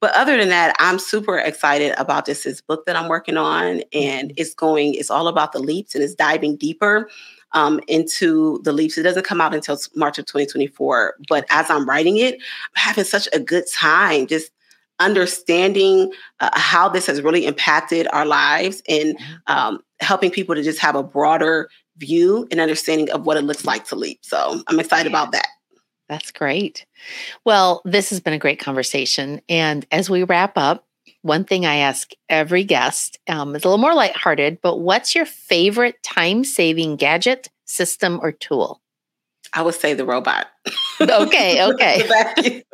But 0.01 0.13
other 0.15 0.35
than 0.35 0.49
that, 0.49 0.75
I'm 0.79 0.99
super 0.99 1.37
excited 1.37 1.93
about 1.97 2.25
this, 2.25 2.43
this 2.43 2.59
book 2.59 2.85
that 2.87 2.95
I'm 2.95 3.07
working 3.07 3.37
on. 3.37 3.83
And 3.93 4.29
mm-hmm. 4.29 4.35
it's 4.37 4.55
going, 4.55 4.95
it's 4.95 5.11
all 5.11 5.27
about 5.27 5.53
the 5.53 5.59
leaps 5.59 5.95
and 5.95 6.03
it's 6.03 6.15
diving 6.15 6.57
deeper 6.57 7.09
um, 7.53 7.79
into 7.87 8.59
the 8.63 8.73
leaps. 8.73 8.97
It 8.97 9.03
doesn't 9.03 9.25
come 9.25 9.39
out 9.39 9.53
until 9.53 9.79
March 9.95 10.17
of 10.17 10.25
2024. 10.25 11.15
But 11.29 11.45
as 11.51 11.69
I'm 11.69 11.87
writing 11.87 12.17
it, 12.17 12.35
I'm 12.35 12.41
having 12.83 13.03
such 13.03 13.29
a 13.31 13.39
good 13.39 13.65
time 13.71 14.25
just 14.25 14.51
understanding 14.99 16.11
uh, 16.39 16.49
how 16.53 16.89
this 16.89 17.07
has 17.07 17.21
really 17.21 17.45
impacted 17.45 18.07
our 18.11 18.25
lives 18.25 18.81
and 18.89 19.17
mm-hmm. 19.17 19.53
um, 19.53 19.79
helping 19.99 20.31
people 20.31 20.55
to 20.55 20.63
just 20.63 20.79
have 20.79 20.95
a 20.95 21.03
broader 21.03 21.69
view 21.97 22.47
and 22.49 22.59
understanding 22.59 23.09
of 23.11 23.25
what 23.25 23.37
it 23.37 23.41
looks 23.41 23.65
like 23.65 23.85
to 23.85 23.95
leap. 23.95 24.19
So 24.23 24.61
I'm 24.67 24.79
excited 24.79 25.11
yeah. 25.11 25.17
about 25.17 25.31
that. 25.33 25.47
That's 26.11 26.31
great. 26.31 26.85
Well, 27.45 27.81
this 27.85 28.09
has 28.09 28.19
been 28.19 28.33
a 28.33 28.37
great 28.37 28.59
conversation. 28.59 29.39
And 29.47 29.85
as 29.91 30.09
we 30.09 30.25
wrap 30.25 30.57
up, 30.57 30.85
one 31.21 31.45
thing 31.45 31.65
I 31.65 31.77
ask 31.77 32.11
every 32.27 32.65
guest 32.65 33.17
um, 33.29 33.55
is 33.55 33.63
a 33.63 33.67
little 33.69 33.77
more 33.77 33.95
lighthearted, 33.95 34.59
but 34.61 34.79
what's 34.81 35.15
your 35.15 35.25
favorite 35.25 36.03
time 36.03 36.43
saving 36.43 36.97
gadget, 36.97 37.49
system, 37.63 38.19
or 38.21 38.33
tool? 38.33 38.81
I 39.53 39.61
would 39.61 39.73
say 39.73 39.93
the 39.93 40.03
robot. 40.03 40.47
Okay, 40.99 41.63
okay. 41.69 42.01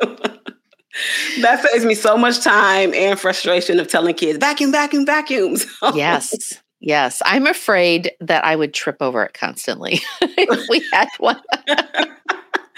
that 1.40 1.64
saves 1.70 1.84
me 1.84 1.94
so 1.94 2.16
much 2.16 2.42
time 2.42 2.92
and 2.92 3.20
frustration 3.20 3.78
of 3.78 3.86
telling 3.86 4.16
kids 4.16 4.40
vacuum, 4.40 4.72
vacuum, 4.72 5.06
vacuums. 5.06 5.64
Yes. 5.94 6.60
Yes. 6.80 7.22
I'm 7.24 7.46
afraid 7.46 8.10
that 8.18 8.44
I 8.44 8.56
would 8.56 8.74
trip 8.74 8.96
over 8.98 9.22
it 9.22 9.34
constantly 9.34 10.00
if 10.22 10.68
we 10.68 10.84
had 10.92 11.08
one. 11.18 11.40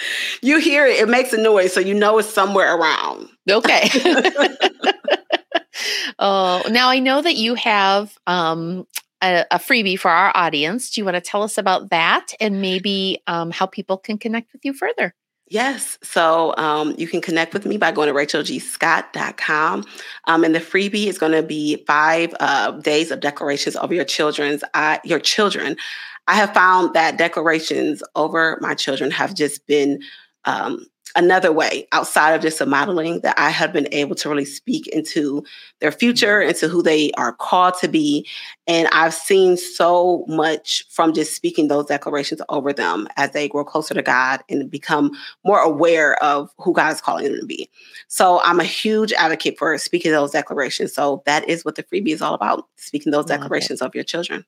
you 0.43 0.59
hear 0.59 0.87
it, 0.87 1.01
it 1.01 1.09
makes 1.09 1.33
a 1.33 1.39
noise, 1.39 1.73
so 1.73 1.81
you 1.81 1.95
know 1.95 2.19
it's 2.19 2.29
somewhere 2.29 2.77
around. 2.77 3.29
Okay. 3.49 3.89
oh, 6.19 6.63
now 6.71 6.89
I 6.89 6.99
know 6.99 7.23
that 7.23 7.37
you 7.37 7.55
have 7.55 8.17
um, 8.27 8.87
a, 9.23 9.45
a, 9.51 9.59
freebie 9.59 9.99
for 9.99 10.11
our 10.11 10.33
audience. 10.35 10.91
Do 10.91 11.01
you 11.01 11.05
want 11.05 11.17
to 11.17 11.21
tell 11.21 11.43
us 11.43 11.59
about 11.59 11.91
that 11.91 12.33
and 12.41 12.61
maybe 12.61 13.23
um, 13.27 13.51
how 13.51 13.67
people 13.67 13.99
can 13.99 14.19
connect 14.19 14.53
with 14.53 14.65
you 14.65 14.73
further? 14.73 15.15
Yes. 15.51 15.99
So 16.01 16.55
um, 16.57 16.95
you 16.97 17.09
can 17.09 17.21
connect 17.21 17.53
with 17.53 17.67
me 17.67 17.77
by 17.77 17.91
going 17.91 18.07
to 18.07 18.15
rachelgscott.com. 18.15 19.85
Um, 20.29 20.45
and 20.45 20.55
the 20.55 20.61
freebie 20.61 21.07
is 21.07 21.19
going 21.19 21.33
to 21.33 21.43
be 21.43 21.83
five 21.89 22.33
uh, 22.39 22.71
days 22.71 23.11
of 23.11 23.19
declarations 23.19 23.75
of 23.75 23.93
your 23.93 24.05
children's 24.05 24.63
uh, 24.75 24.99
your 25.03 25.19
children. 25.19 25.77
I 26.31 26.35
have 26.35 26.55
found 26.55 26.95
that 26.95 27.19
declarations 27.19 28.05
over 28.15 28.57
my 28.61 28.75
children 28.75 29.11
have 29.11 29.35
just 29.35 29.67
been 29.67 30.01
um, 30.45 30.87
another 31.17 31.51
way 31.51 31.89
outside 31.91 32.35
of 32.35 32.41
just 32.41 32.61
a 32.61 32.67
modeling 32.67 33.19
that 33.23 33.37
I 33.37 33.51
have 33.51 33.73
been 33.73 33.89
able 33.91 34.15
to 34.15 34.29
really 34.29 34.45
speak 34.45 34.87
into 34.87 35.43
their 35.81 35.91
future, 35.91 36.39
and 36.39 36.51
into 36.51 36.69
who 36.69 36.85
they 36.85 37.11
are 37.19 37.33
called 37.33 37.75
to 37.81 37.89
be. 37.89 38.29
And 38.69 38.87
I've 38.93 39.13
seen 39.13 39.57
so 39.57 40.25
much 40.29 40.85
from 40.89 41.15
just 41.15 41.35
speaking 41.35 41.67
those 41.67 41.87
declarations 41.87 42.41
over 42.49 42.73
them 42.73 43.09
as 43.17 43.33
they 43.33 43.49
grow 43.49 43.65
closer 43.65 43.95
to 43.95 44.03
God 44.03 44.45
and 44.49 44.71
become 44.71 45.11
more 45.45 45.59
aware 45.59 46.15
of 46.23 46.49
who 46.59 46.73
God 46.73 46.93
is 46.93 47.01
calling 47.01 47.25
them 47.25 47.41
to 47.41 47.47
be. 47.47 47.69
So 48.07 48.41
I'm 48.45 48.61
a 48.61 48.65
huge 48.65 49.13
advocate 49.15 49.59
for 49.59 49.77
speaking 49.79 50.13
those 50.13 50.31
declarations. 50.31 50.95
So 50.95 51.25
that 51.27 51.49
is 51.49 51.65
what 51.65 51.75
the 51.75 51.83
freebie 51.83 52.15
is 52.15 52.23
all 52.23 52.35
about 52.35 52.69
speaking 52.77 53.11
those 53.11 53.27
declarations 53.27 53.83
of 53.83 53.97
your 53.97 54.05
children. 54.05 54.45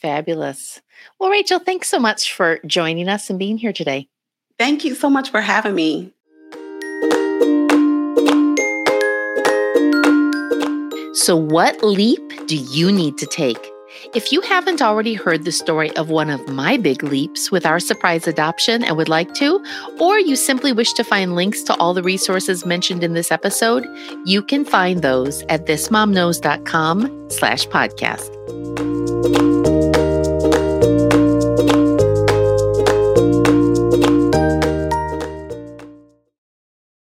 Fabulous. 0.00 0.80
Well, 1.18 1.30
Rachel, 1.30 1.58
thanks 1.58 1.88
so 1.88 1.98
much 1.98 2.32
for 2.32 2.58
joining 2.66 3.08
us 3.08 3.30
and 3.30 3.38
being 3.38 3.58
here 3.58 3.72
today. 3.72 4.08
Thank 4.58 4.84
you 4.84 4.94
so 4.94 5.10
much 5.10 5.30
for 5.30 5.40
having 5.40 5.74
me. 5.74 6.12
So, 11.12 11.36
what 11.36 11.82
leap 11.82 12.46
do 12.46 12.56
you 12.56 12.90
need 12.90 13.18
to 13.18 13.26
take? 13.26 13.70
If 14.14 14.32
you 14.32 14.40
haven't 14.42 14.82
already 14.82 15.14
heard 15.14 15.44
the 15.44 15.52
story 15.52 15.94
of 15.96 16.10
one 16.10 16.30
of 16.30 16.46
my 16.48 16.76
big 16.76 17.02
leaps 17.02 17.50
with 17.50 17.66
our 17.66 17.80
surprise 17.80 18.26
adoption 18.26 18.82
and 18.84 18.96
would 18.96 19.08
like 19.08 19.34
to, 19.34 19.64
or 19.98 20.18
you 20.18 20.36
simply 20.36 20.72
wish 20.72 20.92
to 20.94 21.04
find 21.04 21.34
links 21.34 21.62
to 21.64 21.74
all 21.76 21.94
the 21.94 22.02
resources 22.02 22.66
mentioned 22.66 23.04
in 23.04 23.14
this 23.14 23.30
episode, 23.30 23.86
you 24.24 24.42
can 24.42 24.64
find 24.64 25.02
those 25.02 25.42
at 25.48 25.66
thismomknows.com 25.66 27.30
slash 27.30 27.66
podcast. 27.68 28.30